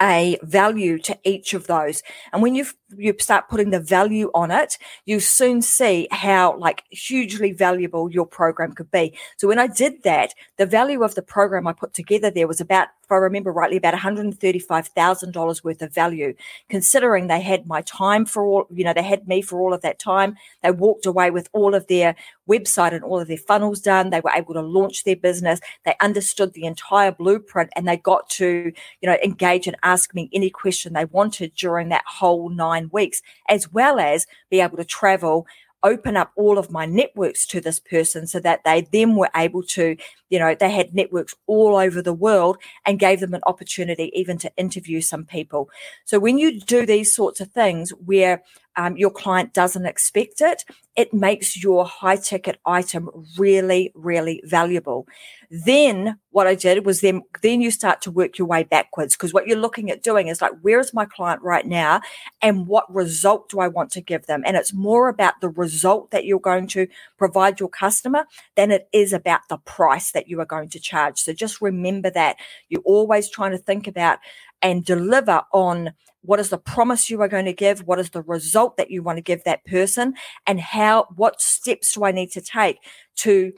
a 0.00 0.38
value 0.42 0.98
to 0.98 1.18
each 1.24 1.54
of 1.54 1.66
those. 1.66 2.02
And 2.32 2.42
when 2.42 2.54
you 2.54 2.66
you 2.96 3.14
start 3.18 3.48
putting 3.48 3.70
the 3.70 3.80
value 3.80 4.30
on 4.34 4.50
it, 4.50 4.78
you 5.04 5.18
soon 5.18 5.62
see 5.62 6.06
how 6.10 6.56
like 6.58 6.84
hugely 6.90 7.52
valuable 7.52 8.10
your 8.10 8.26
program 8.26 8.72
could 8.72 8.90
be. 8.90 9.16
So 9.36 9.48
when 9.48 9.58
I 9.58 9.66
did 9.66 10.02
that, 10.04 10.34
the 10.58 10.66
value 10.66 11.02
of 11.02 11.14
the 11.14 11.22
program 11.22 11.66
I 11.66 11.72
put 11.72 11.92
together 11.92 12.30
there 12.30 12.46
was 12.46 12.60
about 12.60 12.88
if 13.04 13.12
I 13.12 13.16
remember 13.16 13.52
rightly, 13.52 13.76
about 13.76 13.94
$135,000 13.94 15.64
worth 15.64 15.82
of 15.82 15.92
value, 15.92 16.34
considering 16.70 17.26
they 17.26 17.40
had 17.40 17.66
my 17.66 17.82
time 17.82 18.24
for 18.24 18.44
all, 18.44 18.66
you 18.70 18.82
know, 18.82 18.94
they 18.94 19.02
had 19.02 19.28
me 19.28 19.42
for 19.42 19.60
all 19.60 19.74
of 19.74 19.82
that 19.82 19.98
time. 19.98 20.36
They 20.62 20.70
walked 20.70 21.04
away 21.04 21.30
with 21.30 21.48
all 21.52 21.74
of 21.74 21.86
their 21.86 22.16
website 22.48 22.94
and 22.94 23.04
all 23.04 23.20
of 23.20 23.28
their 23.28 23.36
funnels 23.36 23.80
done. 23.80 24.08
They 24.08 24.20
were 24.20 24.32
able 24.34 24.54
to 24.54 24.62
launch 24.62 25.04
their 25.04 25.16
business. 25.16 25.60
They 25.84 25.94
understood 26.00 26.54
the 26.54 26.64
entire 26.64 27.12
blueprint 27.12 27.70
and 27.76 27.86
they 27.86 27.98
got 27.98 28.30
to, 28.30 28.72
you 29.02 29.08
know, 29.08 29.18
engage 29.22 29.66
and 29.66 29.76
ask 29.84 30.14
me 30.14 30.28
any 30.32 30.50
question 30.50 30.92
they 30.92 31.04
wanted 31.04 31.54
during 31.54 31.90
that 31.90 32.04
whole 32.06 32.48
nine 32.48 32.88
weeks, 32.92 33.22
as 33.48 33.72
well 33.72 34.00
as 34.00 34.26
be 34.50 34.60
able 34.60 34.78
to 34.78 34.84
travel 34.84 35.46
open 35.84 36.16
up 36.16 36.32
all 36.34 36.58
of 36.58 36.70
my 36.70 36.86
networks 36.86 37.46
to 37.46 37.60
this 37.60 37.78
person 37.78 38.26
so 38.26 38.40
that 38.40 38.64
they 38.64 38.80
then 38.90 39.14
were 39.14 39.28
able 39.36 39.62
to, 39.62 39.96
you 40.34 40.40
know, 40.40 40.52
they 40.52 40.68
had 40.68 40.96
networks 40.96 41.32
all 41.46 41.76
over 41.76 42.02
the 42.02 42.12
world 42.12 42.56
and 42.84 42.98
gave 42.98 43.20
them 43.20 43.34
an 43.34 43.40
opportunity 43.46 44.10
even 44.16 44.36
to 44.38 44.50
interview 44.56 45.00
some 45.00 45.24
people. 45.24 45.70
So 46.04 46.18
when 46.18 46.38
you 46.38 46.58
do 46.58 46.84
these 46.84 47.14
sorts 47.14 47.40
of 47.40 47.52
things 47.52 47.90
where 47.90 48.42
um, 48.76 48.96
your 48.96 49.10
client 49.10 49.52
doesn't 49.52 49.86
expect 49.86 50.40
it, 50.40 50.64
it 50.96 51.14
makes 51.14 51.62
your 51.62 51.84
high 51.84 52.16
ticket 52.16 52.58
item 52.66 53.10
really, 53.38 53.92
really 53.94 54.40
valuable. 54.44 55.06
Then 55.50 56.18
what 56.30 56.46
I 56.46 56.54
did 56.54 56.84
was 56.84 57.00
then, 57.00 57.22
then 57.42 57.60
you 57.60 57.70
start 57.70 58.00
to 58.02 58.10
work 58.10 58.38
your 58.38 58.48
way 58.48 58.64
backwards 58.64 59.14
because 59.14 59.32
what 59.32 59.46
you're 59.46 59.58
looking 59.58 59.90
at 59.90 60.02
doing 60.02 60.26
is 60.28 60.42
like, 60.42 60.52
where 60.62 60.80
is 60.80 60.92
my 60.92 61.04
client 61.04 61.42
right 61.42 61.66
now? 61.66 62.00
And 62.42 62.66
what 62.66 62.92
result 62.92 63.48
do 63.48 63.60
I 63.60 63.68
want 63.68 63.92
to 63.92 64.00
give 64.00 64.26
them? 64.26 64.42
And 64.44 64.56
it's 64.56 64.72
more 64.72 65.08
about 65.08 65.40
the 65.40 65.48
result 65.48 66.10
that 66.10 66.24
you're 66.24 66.40
going 66.40 66.66
to 66.68 66.88
provide 67.18 67.60
your 67.60 67.68
customer 67.68 68.26
than 68.56 68.72
it 68.72 68.88
is 68.92 69.12
about 69.12 69.42
the 69.48 69.58
price 69.58 70.10
that 70.12 70.23
you 70.28 70.40
are 70.40 70.46
going 70.46 70.68
to 70.70 70.80
charge. 70.80 71.18
So 71.18 71.32
just 71.32 71.60
remember 71.60 72.10
that 72.10 72.36
you're 72.68 72.82
always 72.84 73.28
trying 73.30 73.52
to 73.52 73.58
think 73.58 73.86
about 73.86 74.18
and 74.62 74.84
deliver 74.84 75.42
on 75.52 75.92
what 76.24 76.40
is 76.40 76.48
the 76.48 76.58
promise 76.58 77.10
you 77.10 77.20
are 77.20 77.28
going 77.28 77.44
to 77.44 77.52
give 77.52 77.80
what 77.80 77.98
is 77.98 78.10
the 78.10 78.22
result 78.22 78.76
that 78.76 78.90
you 78.90 79.02
want 79.02 79.18
to 79.18 79.22
give 79.22 79.44
that 79.44 79.64
person 79.66 80.14
and 80.46 80.58
how 80.58 81.06
what 81.16 81.40
steps 81.40 81.94
do 81.94 82.04
i 82.04 82.10
need 82.10 82.30
to 82.30 82.40
take 82.40 82.78
to 83.14 83.52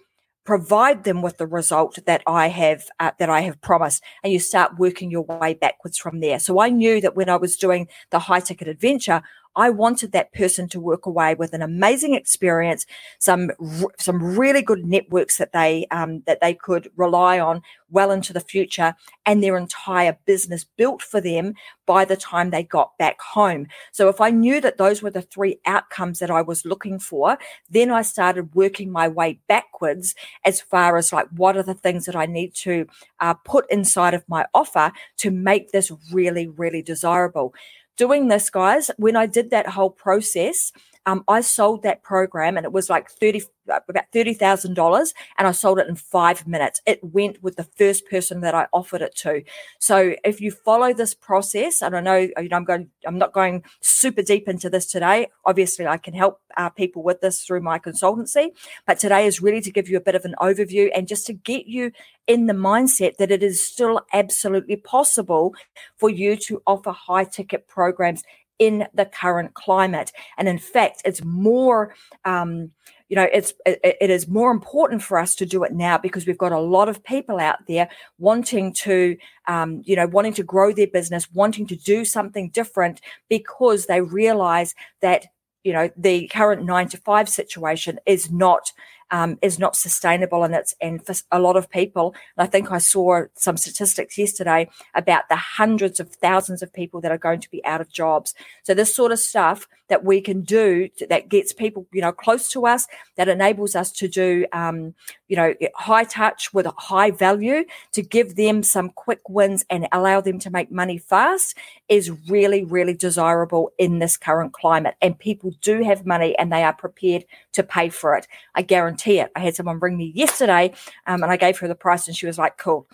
provide 0.44 1.04
them 1.04 1.22
with 1.22 1.38
the 1.38 1.46
result 1.46 1.98
that 2.06 2.22
i 2.26 2.48
have 2.48 2.84
uh, 2.98 3.12
that 3.18 3.30
i 3.30 3.40
have 3.40 3.60
promised 3.60 4.02
and 4.22 4.32
you 4.32 4.38
start 4.38 4.78
working 4.78 5.10
your 5.10 5.22
way 5.22 5.54
backwards 5.54 5.96
from 5.96 6.20
there 6.20 6.38
so 6.38 6.60
i 6.60 6.68
knew 6.68 7.00
that 7.00 7.16
when 7.16 7.28
i 7.28 7.36
was 7.36 7.56
doing 7.56 7.86
the 8.10 8.18
high 8.18 8.40
ticket 8.40 8.68
adventure 8.68 9.22
I 9.56 9.70
wanted 9.70 10.12
that 10.12 10.32
person 10.32 10.68
to 10.68 10.80
work 10.80 11.06
away 11.06 11.34
with 11.34 11.54
an 11.54 11.62
amazing 11.62 12.14
experience, 12.14 12.86
some 13.18 13.50
some 13.98 14.22
really 14.38 14.62
good 14.62 14.84
networks 14.84 15.38
that 15.38 15.52
they 15.52 15.86
um, 15.90 16.22
that 16.26 16.40
they 16.40 16.54
could 16.54 16.90
rely 16.96 17.40
on 17.40 17.62
well 17.90 18.10
into 18.10 18.32
the 18.32 18.40
future, 18.40 18.94
and 19.24 19.42
their 19.42 19.56
entire 19.56 20.18
business 20.26 20.64
built 20.64 21.02
for 21.02 21.20
them 21.20 21.54
by 21.86 22.04
the 22.04 22.16
time 22.16 22.50
they 22.50 22.62
got 22.62 22.96
back 22.98 23.20
home. 23.20 23.66
So 23.92 24.08
if 24.08 24.20
I 24.20 24.30
knew 24.30 24.60
that 24.60 24.76
those 24.76 25.02
were 25.02 25.10
the 25.10 25.22
three 25.22 25.58
outcomes 25.64 26.18
that 26.18 26.30
I 26.30 26.42
was 26.42 26.66
looking 26.66 26.98
for, 26.98 27.38
then 27.70 27.90
I 27.90 28.02
started 28.02 28.54
working 28.54 28.90
my 28.92 29.08
way 29.08 29.38
backwards 29.48 30.14
as 30.44 30.60
far 30.60 30.96
as 30.96 31.12
like 31.12 31.28
what 31.30 31.56
are 31.56 31.62
the 31.62 31.74
things 31.74 32.04
that 32.06 32.16
I 32.16 32.26
need 32.26 32.54
to 32.56 32.86
uh, 33.20 33.34
put 33.34 33.70
inside 33.70 34.14
of 34.14 34.24
my 34.28 34.46
offer 34.52 34.92
to 35.18 35.30
make 35.30 35.70
this 35.70 35.90
really 36.12 36.46
really 36.46 36.82
desirable 36.82 37.54
doing 37.96 38.28
this, 38.28 38.50
guys, 38.50 38.90
when 38.96 39.16
I 39.16 39.26
did 39.26 39.50
that 39.50 39.68
whole 39.68 39.90
process, 39.90 40.72
um, 41.06 41.22
I 41.28 41.40
sold 41.40 41.84
that 41.84 42.02
program 42.02 42.56
and 42.56 42.66
it 42.66 42.72
was 42.72 42.90
like 42.90 43.08
30, 43.08 43.42
about 43.66 43.86
$30,000 44.12 45.14
and 45.38 45.48
I 45.48 45.52
sold 45.52 45.78
it 45.78 45.86
in 45.88 45.94
five 45.94 46.46
minutes. 46.48 46.80
It 46.84 46.98
went 47.02 47.40
with 47.42 47.54
the 47.54 47.64
first 47.64 48.06
person 48.10 48.40
that 48.40 48.56
I 48.56 48.66
offered 48.72 49.02
it 49.02 49.14
to. 49.18 49.42
So 49.78 50.16
if 50.24 50.40
you 50.40 50.50
follow 50.50 50.92
this 50.92 51.14
process, 51.14 51.80
and 51.80 51.96
I 51.96 52.00
know, 52.00 52.16
you 52.16 52.48
know 52.48 52.56
I'm 52.56 52.64
going, 52.64 52.90
I'm 53.06 53.18
not 53.18 53.32
going 53.32 53.62
super 53.80 54.22
deep 54.22 54.48
into 54.48 54.68
this 54.68 54.86
today. 54.86 55.28
Obviously, 55.44 55.86
I 55.86 55.96
can 55.96 56.12
help 56.12 56.40
uh, 56.56 56.70
people 56.70 57.04
with 57.04 57.20
this 57.20 57.44
through 57.44 57.60
my 57.60 57.78
consultancy, 57.78 58.48
but 58.84 58.98
today 58.98 59.26
is 59.26 59.40
really 59.40 59.60
to 59.60 59.70
give 59.70 59.88
you 59.88 59.96
a 59.96 60.00
bit 60.00 60.16
of 60.16 60.24
an 60.24 60.34
overview 60.40 60.90
and 60.94 61.06
just 61.06 61.26
to 61.26 61.32
get 61.32 61.66
you 61.66 61.92
in 62.26 62.46
the 62.46 62.54
mindset 62.54 63.16
that 63.18 63.30
it 63.30 63.44
is 63.44 63.64
still 63.64 64.00
absolutely 64.12 64.76
possible 64.76 65.54
for 65.96 66.10
you 66.10 66.34
to 66.34 66.60
offer 66.66 66.90
high 66.90 67.24
ticket 67.24 67.68
programs 67.68 68.24
in 68.58 68.86
the 68.94 69.06
current 69.06 69.54
climate. 69.54 70.12
And 70.38 70.48
in 70.48 70.58
fact, 70.58 71.02
it's 71.04 71.22
more, 71.24 71.94
um, 72.24 72.70
you 73.08 73.16
know, 73.16 73.28
it's 73.32 73.52
it, 73.64 73.80
it 73.82 74.10
is 74.10 74.26
more 74.26 74.50
important 74.50 75.02
for 75.02 75.18
us 75.18 75.34
to 75.36 75.46
do 75.46 75.62
it 75.64 75.72
now 75.72 75.98
because 75.98 76.26
we've 76.26 76.38
got 76.38 76.52
a 76.52 76.58
lot 76.58 76.88
of 76.88 77.04
people 77.04 77.38
out 77.38 77.66
there 77.68 77.88
wanting 78.18 78.72
to, 78.82 79.16
um, 79.46 79.82
you 79.84 79.94
know, 79.94 80.06
wanting 80.06 80.34
to 80.34 80.42
grow 80.42 80.72
their 80.72 80.88
business, 80.88 81.32
wanting 81.32 81.66
to 81.68 81.76
do 81.76 82.04
something 82.04 82.50
different 82.50 83.00
because 83.28 83.86
they 83.86 84.00
realize 84.00 84.74
that 85.00 85.26
you 85.62 85.72
know 85.72 85.90
the 85.96 86.28
current 86.28 86.64
nine 86.64 86.88
to 86.88 86.96
five 86.96 87.28
situation 87.28 87.98
is 88.06 88.30
not 88.30 88.70
um, 89.10 89.38
is 89.42 89.58
not 89.58 89.76
sustainable 89.76 90.44
and 90.44 90.54
it's 90.54 90.74
and 90.80 91.04
for 91.04 91.14
a 91.30 91.38
lot 91.38 91.56
of 91.56 91.70
people 91.70 92.14
i 92.38 92.46
think 92.46 92.70
i 92.70 92.78
saw 92.78 93.22
some 93.34 93.56
statistics 93.56 94.18
yesterday 94.18 94.68
about 94.94 95.28
the 95.28 95.36
hundreds 95.36 96.00
of 96.00 96.10
thousands 96.10 96.62
of 96.62 96.72
people 96.72 97.00
that 97.00 97.12
are 97.12 97.18
going 97.18 97.40
to 97.40 97.50
be 97.50 97.64
out 97.64 97.80
of 97.80 97.88
jobs. 97.88 98.34
So 98.62 98.74
this 98.74 98.94
sort 98.94 99.12
of 99.12 99.18
stuff 99.18 99.68
that 99.88 100.04
we 100.04 100.20
can 100.20 100.40
do 100.40 100.88
that 101.08 101.28
gets 101.28 101.52
people 101.52 101.86
you 101.92 102.00
know 102.00 102.10
close 102.10 102.50
to 102.50 102.66
us 102.66 102.88
that 103.16 103.28
enables 103.28 103.76
us 103.76 103.92
to 103.92 104.08
do 104.08 104.44
um, 104.52 104.94
you 105.28 105.36
know 105.36 105.54
high 105.76 106.02
touch 106.02 106.52
with 106.52 106.66
high 106.76 107.12
value 107.12 107.64
to 107.92 108.02
give 108.02 108.34
them 108.34 108.64
some 108.64 108.90
quick 108.90 109.28
wins 109.28 109.64
and 109.70 109.86
allow 109.92 110.20
them 110.20 110.40
to 110.40 110.50
make 110.50 110.72
money 110.72 110.98
fast 110.98 111.56
is 111.88 112.10
really 112.28 112.64
really 112.64 112.94
desirable 112.94 113.70
in 113.78 113.98
this 113.98 114.16
current 114.16 114.52
climate. 114.52 114.96
And 115.00 115.18
people 115.18 115.52
do 115.62 115.82
have 115.84 116.04
money 116.04 116.36
and 116.36 116.52
they 116.52 116.64
are 116.64 116.72
prepared 116.72 117.24
to 117.52 117.62
pay 117.62 117.88
for 117.88 118.16
it. 118.16 118.26
I 118.54 118.62
guarantee 118.62 118.95
it 119.04 119.30
i 119.36 119.40
had 119.40 119.54
someone 119.54 119.78
ring 119.78 119.96
me 119.96 120.12
yesterday 120.14 120.72
um, 121.06 121.22
and 121.22 121.32
i 121.32 121.36
gave 121.36 121.58
her 121.58 121.68
the 121.68 121.74
price 121.74 122.06
and 122.06 122.16
she 122.16 122.26
was 122.26 122.38
like 122.38 122.56
cool. 122.56 122.86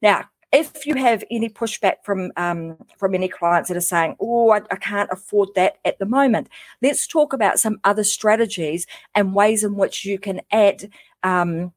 Now 0.00 0.24
if 0.52 0.86
you 0.86 0.94
have 0.94 1.22
any 1.30 1.48
pushback 1.48 1.96
from 2.04 2.32
um, 2.36 2.76
from 2.96 3.14
any 3.14 3.28
clients 3.28 3.68
that 3.68 3.76
are 3.76 3.82
saying, 3.82 4.16
"Oh, 4.20 4.50
I, 4.50 4.62
I, 4.70 4.76
can't 4.76 5.10
afford 5.12 5.50
that 5.56 5.76
at 5.84 5.98
the 5.98 6.06
moment," 6.06 6.48
let's 6.80 7.06
talk 7.06 7.32
about 7.32 7.60
some 7.60 7.78
other 7.84 8.04
strategies 8.04 8.86
and 9.14 9.34
ways 9.34 9.62
in 9.62 9.76
which 9.76 10.04
you 10.04 10.18
can 10.18 10.40
add 10.50 10.90
um, 11.22 11.72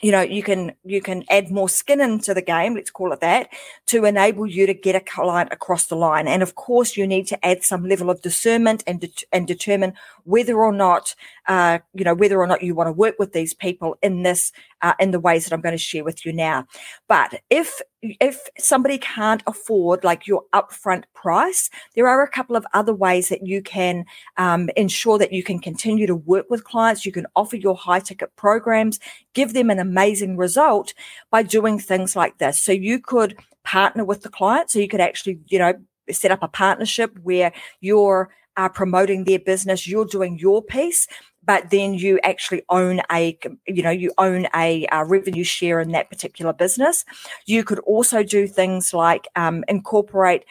you 0.00 0.12
know 0.12 0.20
you 0.20 0.42
can 0.42 0.72
you 0.84 1.00
can 1.00 1.24
add 1.30 1.50
more 1.50 1.68
skin 1.68 2.00
into 2.00 2.32
the 2.34 2.42
game 2.42 2.74
let's 2.74 2.90
call 2.90 3.12
it 3.12 3.20
that 3.20 3.48
to 3.86 4.04
enable 4.04 4.46
you 4.46 4.66
to 4.66 4.74
get 4.74 4.94
a 4.94 5.00
client 5.00 5.48
across 5.52 5.86
the 5.86 5.96
line. 5.96 6.28
And 6.28 6.42
of 6.42 6.54
course 6.54 6.96
you 6.96 7.06
need 7.06 7.26
to 7.28 7.46
add 7.46 7.64
some 7.64 7.84
level 7.84 8.10
of 8.10 8.22
discernment 8.22 8.84
and 8.86 9.00
de- 9.00 9.26
and 9.32 9.46
determine 9.46 9.94
whether 10.24 10.56
or 10.56 10.72
not 10.72 11.14
uh, 11.46 11.78
you 11.94 12.04
know 12.04 12.14
whether 12.14 12.40
or 12.40 12.46
not 12.46 12.62
you 12.62 12.74
want 12.74 12.88
to 12.88 12.92
work 12.92 13.16
with 13.18 13.32
these 13.32 13.54
people 13.54 13.96
in 14.02 14.22
this 14.22 14.52
uh, 14.82 14.94
in 15.00 15.10
the 15.10 15.20
ways 15.20 15.44
that 15.44 15.54
I'm 15.54 15.60
going 15.60 15.72
to 15.76 15.78
share 15.78 16.04
with 16.04 16.24
you 16.24 16.32
now. 16.32 16.66
But 17.08 17.40
if 17.50 17.80
if 18.02 18.48
somebody 18.58 18.98
can't 18.98 19.42
afford 19.46 20.04
like 20.04 20.26
your 20.26 20.44
upfront 20.54 21.04
price, 21.14 21.68
there 21.94 22.06
are 22.06 22.22
a 22.22 22.30
couple 22.30 22.54
of 22.54 22.66
other 22.72 22.94
ways 22.94 23.28
that 23.28 23.46
you 23.46 23.60
can 23.60 24.04
um, 24.36 24.70
ensure 24.76 25.18
that 25.18 25.32
you 25.32 25.42
can 25.42 25.58
continue 25.58 26.06
to 26.06 26.14
work 26.14 26.46
with 26.48 26.64
clients. 26.64 27.04
You 27.04 27.12
can 27.12 27.26
offer 27.34 27.56
your 27.56 27.76
high 27.76 28.00
ticket 28.00 28.34
programs, 28.36 29.00
give 29.34 29.52
them 29.52 29.70
an 29.70 29.78
amazing 29.78 30.36
result 30.36 30.94
by 31.30 31.42
doing 31.42 31.78
things 31.78 32.14
like 32.14 32.38
this. 32.38 32.60
So 32.60 32.72
you 32.72 33.00
could 33.00 33.36
partner 33.64 34.04
with 34.04 34.22
the 34.22 34.28
client. 34.28 34.70
So 34.70 34.78
you 34.78 34.88
could 34.88 35.00
actually, 35.00 35.40
you 35.48 35.58
know, 35.58 35.74
set 36.10 36.30
up 36.30 36.42
a 36.42 36.48
partnership 36.48 37.18
where 37.22 37.52
you're 37.80 38.30
uh, 38.58 38.68
promoting 38.68 39.24
their 39.24 39.38
business, 39.38 39.86
you're 39.86 40.04
doing 40.04 40.38
your 40.38 40.62
piece, 40.62 41.06
but 41.44 41.70
then 41.70 41.94
you 41.94 42.18
actually 42.24 42.62
own 42.68 43.00
a 43.10 43.38
you 43.66 43.82
know 43.82 43.90
you 43.90 44.12
own 44.18 44.48
a, 44.54 44.86
a 44.92 45.04
revenue 45.04 45.44
share 45.44 45.80
in 45.80 45.92
that 45.92 46.10
particular 46.10 46.52
business. 46.52 47.04
You 47.46 47.64
could 47.64 47.78
also 47.80 48.22
do 48.22 48.46
things 48.46 48.92
like 48.92 49.28
um, 49.36 49.64
incorporate 49.68 50.44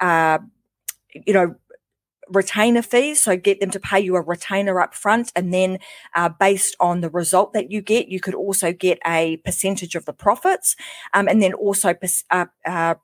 uh, 0.00 0.38
you 1.26 1.32
know 1.32 1.56
retainer 2.28 2.82
fees 2.82 3.20
so 3.20 3.36
get 3.36 3.60
them 3.60 3.70
to 3.70 3.78
pay 3.78 4.00
you 4.00 4.16
a 4.16 4.20
retainer 4.20 4.80
up 4.80 4.94
front 4.94 5.30
and 5.36 5.54
then 5.54 5.78
uh, 6.16 6.28
based 6.28 6.74
on 6.80 7.00
the 7.00 7.08
result 7.08 7.52
that 7.52 7.70
you 7.70 7.80
get 7.80 8.08
you 8.08 8.18
could 8.18 8.34
also 8.34 8.72
get 8.72 8.98
a 9.06 9.36
percentage 9.38 9.94
of 9.94 10.04
the 10.06 10.12
profits 10.12 10.74
um, 11.14 11.28
and 11.28 11.40
then 11.40 11.54
also 11.54 11.94
uh, 12.30 12.46
uh, 12.66 12.96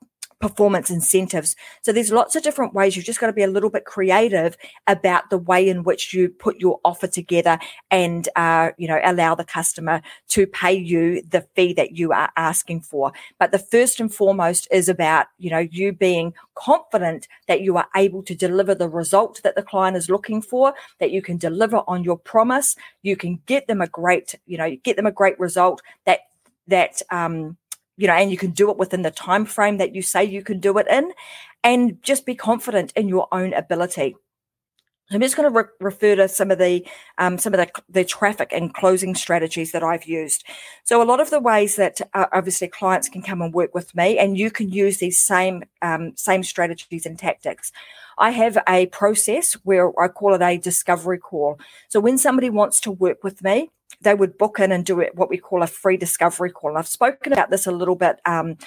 performance 0.43 0.89
incentives. 0.89 1.55
So 1.83 1.93
there's 1.93 2.11
lots 2.11 2.35
of 2.35 2.43
different 2.43 2.73
ways. 2.73 2.97
You've 2.97 3.05
just 3.05 3.21
got 3.21 3.27
to 3.27 3.33
be 3.33 3.43
a 3.43 3.47
little 3.47 3.69
bit 3.69 3.85
creative 3.85 4.57
about 4.87 5.29
the 5.29 5.37
way 5.37 5.69
in 5.69 5.83
which 5.83 6.13
you 6.13 6.27
put 6.27 6.59
your 6.59 6.81
offer 6.83 7.07
together 7.07 7.57
and, 7.89 8.27
uh, 8.35 8.71
you 8.77 8.89
know, 8.89 8.99
allow 9.05 9.35
the 9.35 9.45
customer 9.45 10.01
to 10.27 10.45
pay 10.45 10.73
you 10.73 11.21
the 11.21 11.47
fee 11.55 11.71
that 11.75 11.95
you 11.95 12.11
are 12.11 12.29
asking 12.35 12.81
for. 12.81 13.13
But 13.39 13.53
the 13.53 13.57
first 13.57 14.01
and 14.01 14.13
foremost 14.13 14.67
is 14.69 14.89
about, 14.89 15.27
you 15.37 15.49
know, 15.49 15.65
you 15.71 15.93
being 15.93 16.33
confident 16.55 17.29
that 17.47 17.61
you 17.61 17.77
are 17.77 17.87
able 17.95 18.21
to 18.23 18.35
deliver 18.35 18.75
the 18.75 18.89
result 18.89 19.39
that 19.43 19.55
the 19.55 19.63
client 19.63 19.95
is 19.95 20.09
looking 20.09 20.41
for, 20.41 20.73
that 20.99 21.11
you 21.11 21.21
can 21.21 21.37
deliver 21.37 21.83
on 21.87 22.03
your 22.03 22.17
promise. 22.17 22.75
You 23.01 23.15
can 23.15 23.39
get 23.45 23.67
them 23.67 23.79
a 23.79 23.87
great, 23.87 24.35
you 24.45 24.57
know, 24.57 24.75
get 24.83 24.97
them 24.97 25.05
a 25.05 25.11
great 25.11 25.39
result 25.39 25.81
that, 26.05 26.19
that, 26.67 27.01
um, 27.11 27.55
you 27.97 28.07
know 28.07 28.13
and 28.13 28.31
you 28.31 28.37
can 28.37 28.51
do 28.51 28.69
it 28.69 28.77
within 28.77 29.01
the 29.01 29.11
time 29.11 29.45
frame 29.45 29.77
that 29.77 29.95
you 29.95 30.01
say 30.01 30.23
you 30.23 30.43
can 30.43 30.59
do 30.59 30.77
it 30.77 30.87
in 30.89 31.11
and 31.63 32.01
just 32.03 32.25
be 32.25 32.35
confident 32.35 32.91
in 32.95 33.07
your 33.07 33.27
own 33.31 33.53
ability 33.53 34.15
I'm 35.11 35.21
just 35.21 35.35
going 35.35 35.51
to 35.51 35.59
re- 35.59 35.69
refer 35.79 36.15
to 36.15 36.27
some 36.27 36.49
of 36.49 36.57
the 36.57 36.85
um, 37.17 37.37
some 37.37 37.53
of 37.53 37.59
the, 37.59 37.69
the 37.89 38.05
traffic 38.05 38.51
and 38.51 38.73
closing 38.73 39.15
strategies 39.15 39.71
that 39.71 39.83
I've 39.83 40.05
used. 40.05 40.43
So 40.85 41.01
a 41.01 41.05
lot 41.05 41.19
of 41.19 41.29
the 41.29 41.39
ways 41.39 41.75
that 41.75 42.01
uh, 42.13 42.25
obviously 42.31 42.67
clients 42.67 43.09
can 43.09 43.21
come 43.21 43.41
and 43.41 43.53
work 43.53 43.75
with 43.75 43.93
me, 43.95 44.17
and 44.17 44.37
you 44.37 44.49
can 44.49 44.69
use 44.69 44.97
these 44.97 45.19
same 45.19 45.63
um, 45.81 46.13
same 46.15 46.43
strategies 46.43 47.05
and 47.05 47.19
tactics. 47.19 47.71
I 48.17 48.31
have 48.31 48.57
a 48.67 48.85
process 48.87 49.53
where 49.63 49.91
I 49.99 50.07
call 50.07 50.33
it 50.35 50.41
a 50.41 50.57
discovery 50.57 51.17
call. 51.17 51.59
So 51.89 51.99
when 51.99 52.17
somebody 52.17 52.49
wants 52.49 52.79
to 52.81 52.91
work 52.91 53.23
with 53.23 53.43
me, 53.43 53.69
they 54.01 54.13
would 54.13 54.37
book 54.37 54.59
in 54.59 54.71
and 54.71 54.85
do 54.85 54.99
it 54.99 55.15
what 55.15 55.29
we 55.29 55.37
call 55.37 55.63
a 55.63 55.67
free 55.67 55.97
discovery 55.97 56.51
call. 56.51 56.77
I've 56.77 56.87
spoken 56.87 57.33
about 57.33 57.49
this 57.49 57.67
a 57.67 57.71
little 57.71 57.95
bit. 57.95 58.19
Um, 58.25 58.57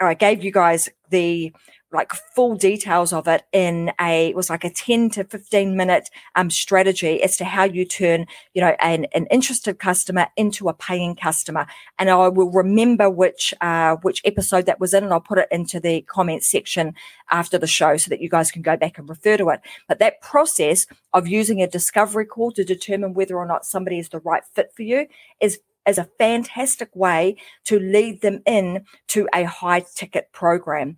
I 0.00 0.14
gave 0.14 0.42
you 0.42 0.52
guys 0.52 0.88
the 1.10 1.52
like 1.90 2.12
full 2.12 2.54
details 2.54 3.12
of 3.12 3.26
it 3.26 3.44
in 3.52 3.90
a 4.00 4.28
it 4.28 4.36
was 4.36 4.50
like 4.50 4.64
a 4.64 4.70
10 4.70 5.08
to 5.10 5.24
15 5.24 5.74
minute 5.74 6.10
um, 6.34 6.50
strategy 6.50 7.22
as 7.22 7.36
to 7.38 7.46
how 7.46 7.64
you 7.64 7.84
turn 7.84 8.26
you 8.52 8.60
know 8.60 8.76
an, 8.80 9.06
an 9.14 9.26
interested 9.30 9.78
customer 9.78 10.28
into 10.36 10.68
a 10.68 10.74
paying 10.74 11.16
customer. 11.16 11.66
And 11.98 12.10
i 12.10 12.28
will 12.28 12.50
remember 12.50 13.08
which 13.08 13.54
uh, 13.60 13.96
which 14.02 14.20
episode 14.24 14.66
that 14.66 14.80
was 14.80 14.92
in 14.92 15.04
and 15.04 15.12
i'll 15.12 15.20
put 15.20 15.38
it 15.38 15.48
into 15.50 15.80
the 15.80 16.02
comment 16.02 16.44
section 16.44 16.94
after 17.30 17.58
the 17.58 17.66
show 17.66 17.96
so 17.96 18.10
that 18.10 18.20
you 18.20 18.28
guys 18.28 18.50
can 18.50 18.62
go 18.62 18.76
back 18.76 18.98
and 18.98 19.08
refer 19.08 19.36
to 19.36 19.48
it. 19.48 19.60
But 19.86 19.98
that 19.98 20.20
process 20.20 20.86
of 21.12 21.26
using 21.26 21.62
a 21.62 21.66
discovery 21.66 22.26
call 22.26 22.52
to 22.52 22.64
determine 22.64 23.14
whether 23.14 23.36
or 23.36 23.46
not 23.46 23.64
somebody 23.64 23.98
is 23.98 24.10
the 24.10 24.20
right 24.20 24.42
fit 24.54 24.72
for 24.74 24.82
you 24.82 25.06
is 25.40 25.60
is 25.88 25.98
a 25.98 26.08
fantastic 26.18 26.94
way 26.94 27.36
to 27.64 27.78
lead 27.78 28.20
them 28.20 28.40
in 28.46 28.84
to 29.08 29.28
a 29.34 29.44
high 29.44 29.84
ticket 29.94 30.30
program. 30.32 30.96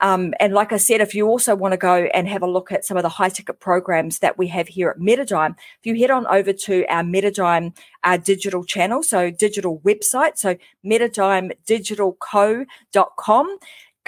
Um, 0.00 0.32
and 0.38 0.54
like 0.54 0.72
I 0.72 0.76
said, 0.76 1.00
if 1.00 1.12
you 1.14 1.26
also 1.26 1.56
want 1.56 1.72
to 1.72 1.78
go 1.78 2.08
and 2.14 2.28
have 2.28 2.42
a 2.42 2.46
look 2.46 2.70
at 2.70 2.84
some 2.84 2.96
of 2.96 3.02
the 3.02 3.08
high 3.08 3.30
ticket 3.30 3.58
programs 3.58 4.20
that 4.20 4.38
we 4.38 4.46
have 4.48 4.68
here 4.68 4.90
at 4.90 4.98
Metadime, 4.98 5.56
if 5.80 5.86
you 5.86 5.96
head 5.96 6.12
on 6.12 6.24
over 6.28 6.52
to 6.52 6.86
our 6.86 7.02
Metadime 7.02 7.76
uh, 8.04 8.16
digital 8.16 8.62
channel, 8.64 9.02
so 9.02 9.28
digital 9.30 9.80
website, 9.80 10.38
so 10.38 10.56
metadimedigitalco.com, 10.84 13.58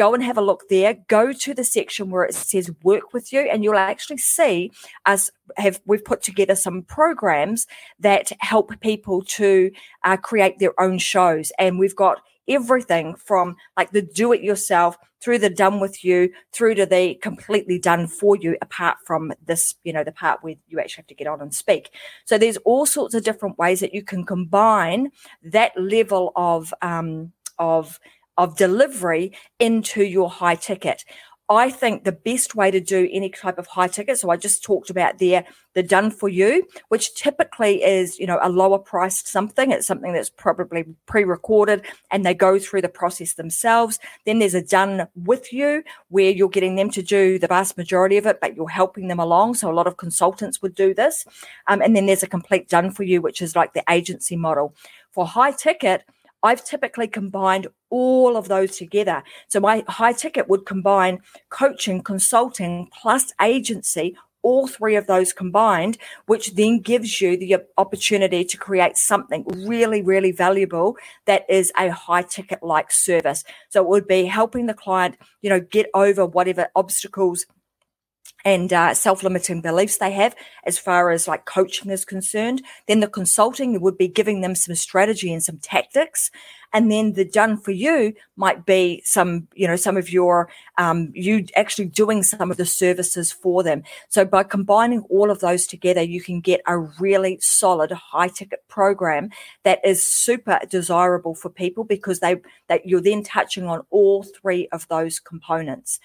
go 0.00 0.14
and 0.14 0.24
have 0.24 0.38
a 0.38 0.42
look 0.42 0.66
there. 0.70 0.94
Go 1.08 1.30
to 1.30 1.52
the 1.52 1.62
section 1.62 2.08
where 2.08 2.24
it 2.24 2.34
says 2.34 2.70
work 2.82 3.12
with 3.12 3.34
you, 3.34 3.40
and 3.40 3.62
you'll 3.62 3.76
actually 3.76 4.16
see 4.16 4.72
us 5.04 5.30
have 5.58 5.78
we've 5.84 6.04
put 6.04 6.22
together 6.22 6.56
some 6.56 6.82
programs 6.84 7.66
that 7.98 8.32
help 8.38 8.72
people 8.80 9.20
to 9.22 9.70
uh, 10.02 10.16
create 10.16 10.58
their 10.58 10.78
own 10.80 10.96
shows, 10.96 11.52
and 11.58 11.78
we've 11.78 11.94
got 11.94 12.22
everything 12.48 13.14
from 13.14 13.54
like 13.76 13.90
the 13.90 14.00
do 14.00 14.32
it 14.32 14.42
yourself 14.42 14.96
through 15.20 15.38
the 15.38 15.50
done 15.50 15.80
with 15.80 16.02
you 16.02 16.32
through 16.50 16.74
to 16.74 16.86
the 16.86 17.14
completely 17.16 17.78
done 17.78 18.08
for 18.08 18.34
you 18.36 18.56
apart 18.62 18.96
from 19.04 19.30
this 19.44 19.74
you 19.84 19.92
know 19.92 20.02
the 20.02 20.10
part 20.10 20.42
where 20.42 20.54
you 20.66 20.80
actually 20.80 21.02
have 21.02 21.06
to 21.06 21.14
get 21.14 21.28
on 21.28 21.40
and 21.42 21.54
speak 21.54 21.90
so 22.24 22.38
there's 22.38 22.56
all 22.64 22.86
sorts 22.86 23.14
of 23.14 23.22
different 23.22 23.56
ways 23.58 23.80
that 23.80 23.94
you 23.94 24.02
can 24.02 24.24
combine 24.24 25.10
that 25.42 25.72
level 25.76 26.32
of 26.34 26.72
um 26.80 27.30
of 27.58 28.00
of 28.36 28.56
delivery 28.56 29.32
into 29.58 30.02
your 30.02 30.30
high 30.30 30.54
ticket 30.54 31.04
I 31.50 31.68
think 31.68 32.04
the 32.04 32.12
best 32.12 32.54
way 32.54 32.70
to 32.70 32.78
do 32.78 33.08
any 33.10 33.28
type 33.28 33.58
of 33.58 33.66
high 33.66 33.88
ticket, 33.88 34.18
so 34.18 34.30
I 34.30 34.36
just 34.36 34.62
talked 34.62 34.88
about 34.88 35.18
there, 35.18 35.44
the 35.74 35.82
done 35.82 36.12
for 36.12 36.28
you, 36.28 36.64
which 36.90 37.12
typically 37.16 37.82
is, 37.82 38.20
you 38.20 38.26
know, 38.26 38.38
a 38.40 38.48
lower 38.48 38.78
priced 38.78 39.26
something. 39.26 39.72
It's 39.72 39.88
something 39.88 40.12
that's 40.12 40.30
probably 40.30 40.84
pre 41.06 41.24
recorded 41.24 41.84
and 42.12 42.24
they 42.24 42.34
go 42.34 42.60
through 42.60 42.82
the 42.82 42.88
process 42.88 43.34
themselves. 43.34 43.98
Then 44.26 44.38
there's 44.38 44.54
a 44.54 44.62
done 44.62 45.08
with 45.16 45.52
you 45.52 45.82
where 46.08 46.30
you're 46.30 46.48
getting 46.48 46.76
them 46.76 46.88
to 46.90 47.02
do 47.02 47.36
the 47.36 47.48
vast 47.48 47.76
majority 47.76 48.16
of 48.16 48.26
it, 48.26 48.40
but 48.40 48.54
you're 48.54 48.68
helping 48.68 49.08
them 49.08 49.18
along. 49.18 49.54
So 49.54 49.68
a 49.68 49.74
lot 49.74 49.88
of 49.88 49.96
consultants 49.96 50.62
would 50.62 50.76
do 50.76 50.94
this. 50.94 51.26
Um, 51.66 51.82
and 51.82 51.96
then 51.96 52.06
there's 52.06 52.22
a 52.22 52.28
complete 52.28 52.68
done 52.68 52.92
for 52.92 53.02
you, 53.02 53.20
which 53.20 53.42
is 53.42 53.56
like 53.56 53.72
the 53.72 53.82
agency 53.90 54.36
model. 54.36 54.72
For 55.10 55.26
high 55.26 55.50
ticket, 55.50 56.04
I've 56.42 56.64
typically 56.64 57.08
combined 57.08 57.66
all 57.90 58.36
of 58.36 58.48
those 58.48 58.76
together. 58.76 59.22
So 59.48 59.60
my 59.60 59.84
high 59.88 60.12
ticket 60.12 60.48
would 60.48 60.66
combine 60.66 61.20
coaching, 61.48 62.02
consulting, 62.02 62.88
plus 62.92 63.32
agency, 63.40 64.16
all 64.42 64.66
three 64.66 64.96
of 64.96 65.06
those 65.06 65.32
combined, 65.32 65.98
which 66.26 66.54
then 66.54 66.80
gives 66.80 67.20
you 67.20 67.36
the 67.36 67.58
opportunity 67.76 68.44
to 68.44 68.56
create 68.56 68.96
something 68.96 69.44
really, 69.66 70.02
really 70.02 70.32
valuable 70.32 70.96
that 71.26 71.44
is 71.48 71.72
a 71.78 71.90
high 71.90 72.22
ticket 72.22 72.62
like 72.62 72.90
service. 72.90 73.44
So 73.68 73.82
it 73.82 73.88
would 73.88 74.06
be 74.06 74.24
helping 74.24 74.66
the 74.66 74.74
client, 74.74 75.16
you 75.42 75.50
know, 75.50 75.60
get 75.60 75.90
over 75.94 76.24
whatever 76.24 76.68
obstacles 76.74 77.46
and 78.44 78.72
uh, 78.72 78.94
self-limiting 78.94 79.60
beliefs 79.60 79.98
they 79.98 80.12
have 80.12 80.34
as 80.64 80.78
far 80.78 81.10
as 81.10 81.28
like 81.28 81.44
coaching 81.44 81.90
is 81.90 82.04
concerned 82.04 82.62
then 82.86 83.00
the 83.00 83.08
consulting 83.08 83.80
would 83.80 83.98
be 83.98 84.08
giving 84.08 84.40
them 84.40 84.54
some 84.54 84.74
strategy 84.74 85.32
and 85.32 85.42
some 85.42 85.58
tactics. 85.58 86.30
And 86.72 86.90
then 86.90 87.14
the 87.14 87.24
done 87.24 87.56
for 87.56 87.72
you 87.72 88.14
might 88.36 88.64
be 88.64 89.02
some 89.04 89.48
you 89.54 89.66
know 89.66 89.74
some 89.74 89.96
of 89.96 90.10
your 90.10 90.48
um, 90.78 91.10
you 91.14 91.46
actually 91.56 91.86
doing 91.86 92.22
some 92.22 92.50
of 92.50 92.56
the 92.56 92.66
services 92.66 93.32
for 93.32 93.64
them. 93.64 93.82
So 94.08 94.24
by 94.24 94.44
combining 94.44 95.00
all 95.10 95.30
of 95.30 95.40
those 95.40 95.66
together 95.66 96.02
you 96.02 96.20
can 96.20 96.40
get 96.40 96.60
a 96.66 96.78
really 96.78 97.38
solid 97.40 97.90
high 97.90 98.28
ticket 98.28 98.60
program 98.68 99.30
that 99.64 99.80
is 99.84 100.02
super 100.02 100.60
desirable 100.68 101.34
for 101.34 101.50
people 101.50 101.82
because 101.82 102.20
they 102.20 102.36
that 102.68 102.86
you're 102.86 103.00
then 103.00 103.24
touching 103.24 103.64
on 103.64 103.82
all 103.90 104.22
three 104.22 104.68
of 104.70 104.86
those 104.88 105.18
components. 105.18 105.98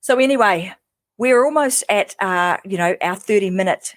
So 0.00 0.18
anyway 0.18 0.74
we're 1.18 1.44
almost 1.44 1.84
at 1.88 2.14
uh, 2.20 2.58
you 2.64 2.78
know 2.78 2.96
our 3.00 3.16
30 3.16 3.50
minute 3.50 3.94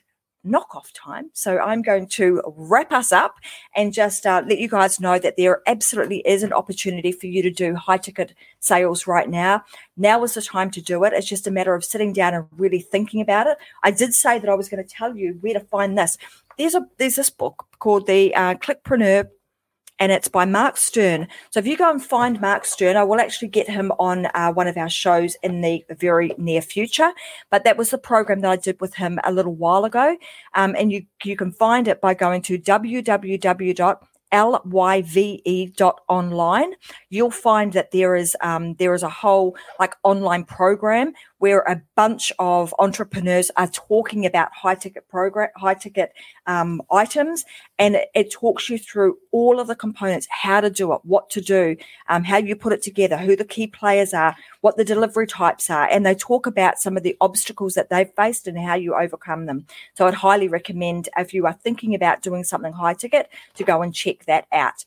knockoff 0.48 0.92
time. 0.94 1.30
So 1.34 1.60
I'm 1.60 1.82
going 1.82 2.08
to 2.08 2.42
wrap 2.56 2.92
us 2.92 3.12
up 3.12 3.36
and 3.76 3.94
just 3.94 4.26
uh, 4.26 4.44
let 4.48 4.60
you 4.60 4.70
guys 4.70 5.00
know 5.00 5.20
that 5.20 5.36
there 5.38 5.62
absolutely 5.68 6.20
is 6.20 6.44
an 6.44 6.54
opportunity 6.54 7.12
for 7.12 7.28
you 7.28 7.42
to 7.42 7.52
do 7.52 7.76
high 7.76 7.98
ticket 7.98 8.34
sales 8.60 9.08
right 9.08 9.30
now. 9.30 9.64
Now 9.98 10.24
is 10.24 10.36
the 10.36 10.42
time 10.42 10.72
to 10.72 10.82
do 10.82 11.04
it. 11.04 11.14
It's 11.14 11.28
just 11.28 11.48
a 11.48 11.52
matter 11.52 11.76
of 11.76 11.84
sitting 11.84 12.14
down 12.14 12.34
and 12.34 12.46
really 12.56 12.80
thinking 12.80 13.22
about 13.22 13.48
it. 13.48 13.58
I 13.84 13.92
did 13.92 14.14
say 14.14 14.40
that 14.40 14.50
I 14.50 14.56
was 14.56 14.70
going 14.70 14.84
to 14.84 14.90
tell 14.90 15.16
you 15.16 15.38
where 15.42 15.54
to 15.54 15.60
find 15.60 15.98
this. 15.98 16.18
There's 16.58 16.76
a 16.76 16.88
there's 16.98 17.16
this 17.16 17.30
book 17.30 17.66
called 17.80 18.08
the 18.08 18.34
uh, 18.34 18.56
Clickpreneur 18.56 19.30
and 20.00 20.12
it's 20.12 20.28
by 20.28 20.46
Mark 20.46 20.78
Stern. 20.78 21.28
So 21.52 21.60
if 21.60 21.68
you 21.68 21.78
go 21.78 21.90
and 21.90 22.04
find 22.04 22.40
Mark 22.40 22.66
Stern, 22.66 22.98
I 22.98 23.04
will 23.04 23.20
actually 23.20 23.50
get 23.50 23.70
him 23.70 23.92
on 24.00 24.28
uh, 24.34 24.52
one 24.52 24.68
of 24.68 24.78
our 24.78 24.90
shows 24.90 25.36
in 25.44 25.62
the 25.62 25.84
very 25.90 26.32
near 26.38 26.62
future. 26.62 27.12
But 27.50 27.64
that 27.64 27.78
was 27.78 27.90
the 27.90 27.98
program 27.98 28.42
that 28.42 28.52
I 28.52 28.56
did 28.56 28.80
with 28.82 28.96
him 28.96 29.20
a 29.24 29.32
little 29.32 29.56
while 29.56 29.86
ago, 29.86 30.18
um, 30.54 30.76
and 30.78 30.92
you 30.92 31.06
you 31.24 31.36
can 31.36 31.52
find 31.52 31.88
it 31.88 32.02
by 32.02 32.14
going 32.14 32.42
to 32.44 32.58
www 32.58 33.98
lyve.online, 34.66 36.74
you'll 37.10 37.32
find 37.32 37.74
that 37.74 37.92
there 37.92 38.16
is 38.16 38.36
um, 38.42 38.74
there 38.76 38.94
is 38.94 39.04
a 39.04 39.10
whole 39.10 39.56
like 39.80 39.96
online 40.04 40.44
program 40.44 41.14
where 41.40 41.60
a 41.62 41.82
bunch 41.96 42.32
of 42.40 42.74
entrepreneurs 42.80 43.52
are 43.58 43.68
talking 43.68 44.26
about 44.26 44.52
high 44.54 44.76
ticket 44.76 45.08
program, 45.08 45.50
high 45.56 45.74
ticket 45.74 46.14
um, 46.46 46.82
items, 46.92 47.46
and 47.78 47.96
it, 47.96 48.10
it, 48.16 48.32
talks 48.32 48.70
you 48.70 48.78
through 48.78 49.18
all 49.32 49.60
of 49.60 49.68
the 49.68 49.76
components, 49.76 50.28
how 50.30 50.62
to 50.62 50.70
do 50.70 50.94
it, 50.94 51.00
what 51.04 51.30
to 51.30 51.42
do, 51.42 51.76
um, 52.10 52.24
how 52.24 52.38
you 52.38 52.56
put 52.56 52.74
it 52.74 52.82
together, 52.82 53.18
who 53.18 53.36
the 53.36 53.46
key 53.46 53.68
players 53.68 54.14
are, 54.14 54.36
what 54.62 54.78
the 54.78 54.86
delivery 54.86 55.28
types 55.28 55.70
are, 55.70 55.88
and 55.90 56.06
they 56.06 56.16
talk 56.16 56.48
about 56.48 56.80
some 56.80 56.98
of 56.98 57.04
the 57.04 57.16
obstacles 57.22 57.74
that 57.76 57.90
they've 57.90 58.12
faced 58.16 58.48
and 58.48 58.58
how 58.58 58.76
you 58.76 58.96
overcome 58.96 59.46
them. 59.46 59.66
So 59.96 60.08
I'd 60.08 60.14
highly 60.16 60.48
recommend 60.48 61.10
if 61.18 61.34
you 61.34 61.46
are 61.46 61.54
thinking 61.54 61.94
about 61.94 62.22
doing 62.22 62.44
something 62.44 62.74
high 62.74 62.94
ticket 62.94 63.30
to 63.56 63.64
go 63.64 63.82
and 63.82 63.94
check 63.94 64.26
that 64.26 64.48
out. 64.52 64.86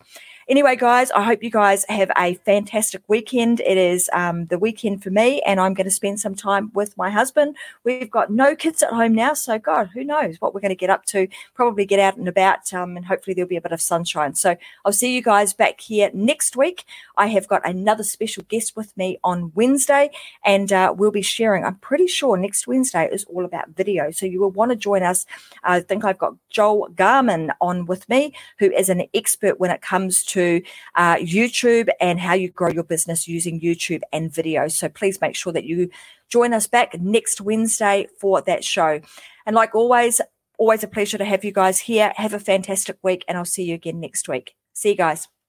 Anyway, 0.51 0.75
guys, 0.75 1.13
I 1.13 1.23
hope 1.23 1.45
you 1.45 1.51
guys 1.51 1.87
have 1.89 2.11
a 2.19 2.35
fantastic 2.35 3.03
weekend. 3.07 3.61
It 3.61 3.79
is 3.79 4.11
um, 4.13 4.47
the 4.47 4.59
weekend 4.59 5.01
for 5.01 5.11
me, 5.11 5.41
and 5.43 5.61
I'm 5.61 5.75
going 5.75 5.85
to 5.85 5.93
spend 5.93 6.19
some 6.19 6.35
time 6.35 6.73
with 6.75 6.99
my 6.99 7.09
husband. 7.09 7.55
We've 7.85 8.11
got 8.11 8.33
no 8.33 8.57
kids 8.57 8.83
at 8.83 8.91
home 8.91 9.15
now, 9.15 9.35
so 9.35 9.61
God, 9.61 9.91
who 9.95 10.03
knows 10.03 10.41
what 10.41 10.53
we're 10.53 10.61
going 10.61 10.71
to 10.71 10.75
get 10.75 10.91
up 10.91 11.05
to? 11.05 11.29
Probably 11.55 11.87
get 11.87 12.01
out 12.01 12.17
and 12.17 12.27
about, 12.27 12.75
um, 12.75 12.97
and 12.97 13.07
hopefully 13.07 13.33
there'll 13.33 13.49
be 13.49 13.59
a 13.59 13.61
bit 13.61 13.71
of 13.71 13.81
sunshine. 13.81 14.35
So 14.35 14.57
I'll 14.85 14.93
see 14.93 15.15
you 15.15 15.23
guys 15.23 15.53
back 15.53 15.81
here 15.81 16.11
next 16.13 16.57
week. 16.57 16.85
I 17.17 17.29
have 17.29 17.47
got 17.47 17.65
another 17.65 18.03
special 18.03 18.43
guest 18.49 18.75
with 18.75 18.97
me 18.97 19.21
on 19.23 19.53
Wednesday, 19.55 20.11
and 20.45 20.73
uh, 20.73 20.93
we'll 20.97 21.13
be 21.13 21.23
sharing. 21.23 21.65
I'm 21.65 21.77
pretty 21.77 22.09
sure 22.09 22.37
next 22.37 22.67
Wednesday 22.67 23.09
is 23.13 23.23
all 23.27 23.45
about 23.45 23.69
video, 23.77 24.11
so 24.11 24.27
you 24.27 24.41
will 24.41 24.51
want 24.51 24.73
to 24.73 24.77
join 24.77 25.05
us. 25.05 25.27
I 25.63 25.79
think 25.79 26.05
I've 26.05 26.19
got 26.19 26.35
Joel 26.49 26.89
Garman 26.89 27.53
on 27.61 27.87
with 27.87 28.09
me, 28.09 28.35
who 28.59 28.73
is 28.73 28.89
an 28.89 29.05
expert 29.15 29.61
when 29.61 29.71
it 29.71 29.81
comes 29.81 30.25
to 30.25 30.40
to 30.41 30.63
uh, 30.95 31.17
YouTube 31.17 31.89
and 32.01 32.19
how 32.19 32.35
you 32.35 32.49
grow 32.51 32.71
your 32.71 32.85
business 32.85 33.29
using 33.29 33.61
YouTube 33.61 34.03
and 34.13 34.33
video. 34.33 34.69
So 34.69 34.89
please 34.89 35.21
make 35.21 35.37
sure 35.37 35.53
that 35.53 35.65
you 35.65 35.91
join 36.29 36.55
us 36.55 36.67
back 36.67 36.99
next 37.01 37.41
Wednesday 37.41 38.07
for 38.21 38.41
that 38.43 38.65
show. 38.65 39.01
And 39.47 39.57
like 39.57 39.75
always, 39.75 40.21
always 40.59 40.85
a 40.85 40.89
pleasure 40.89 41.19
to 41.19 41.25
have 41.25 41.45
you 41.45 41.53
guys 41.53 41.81
here. 41.81 42.13
Have 42.17 42.35
a 42.35 42.41
fantastic 42.41 42.97
week, 43.03 43.25
and 43.27 43.37
I'll 43.37 43.45
see 43.45 43.65
you 43.65 43.75
again 43.75 44.01
next 44.01 44.29
week. 44.29 44.55
See 44.73 44.91
you 44.91 44.97
guys. 44.97 45.40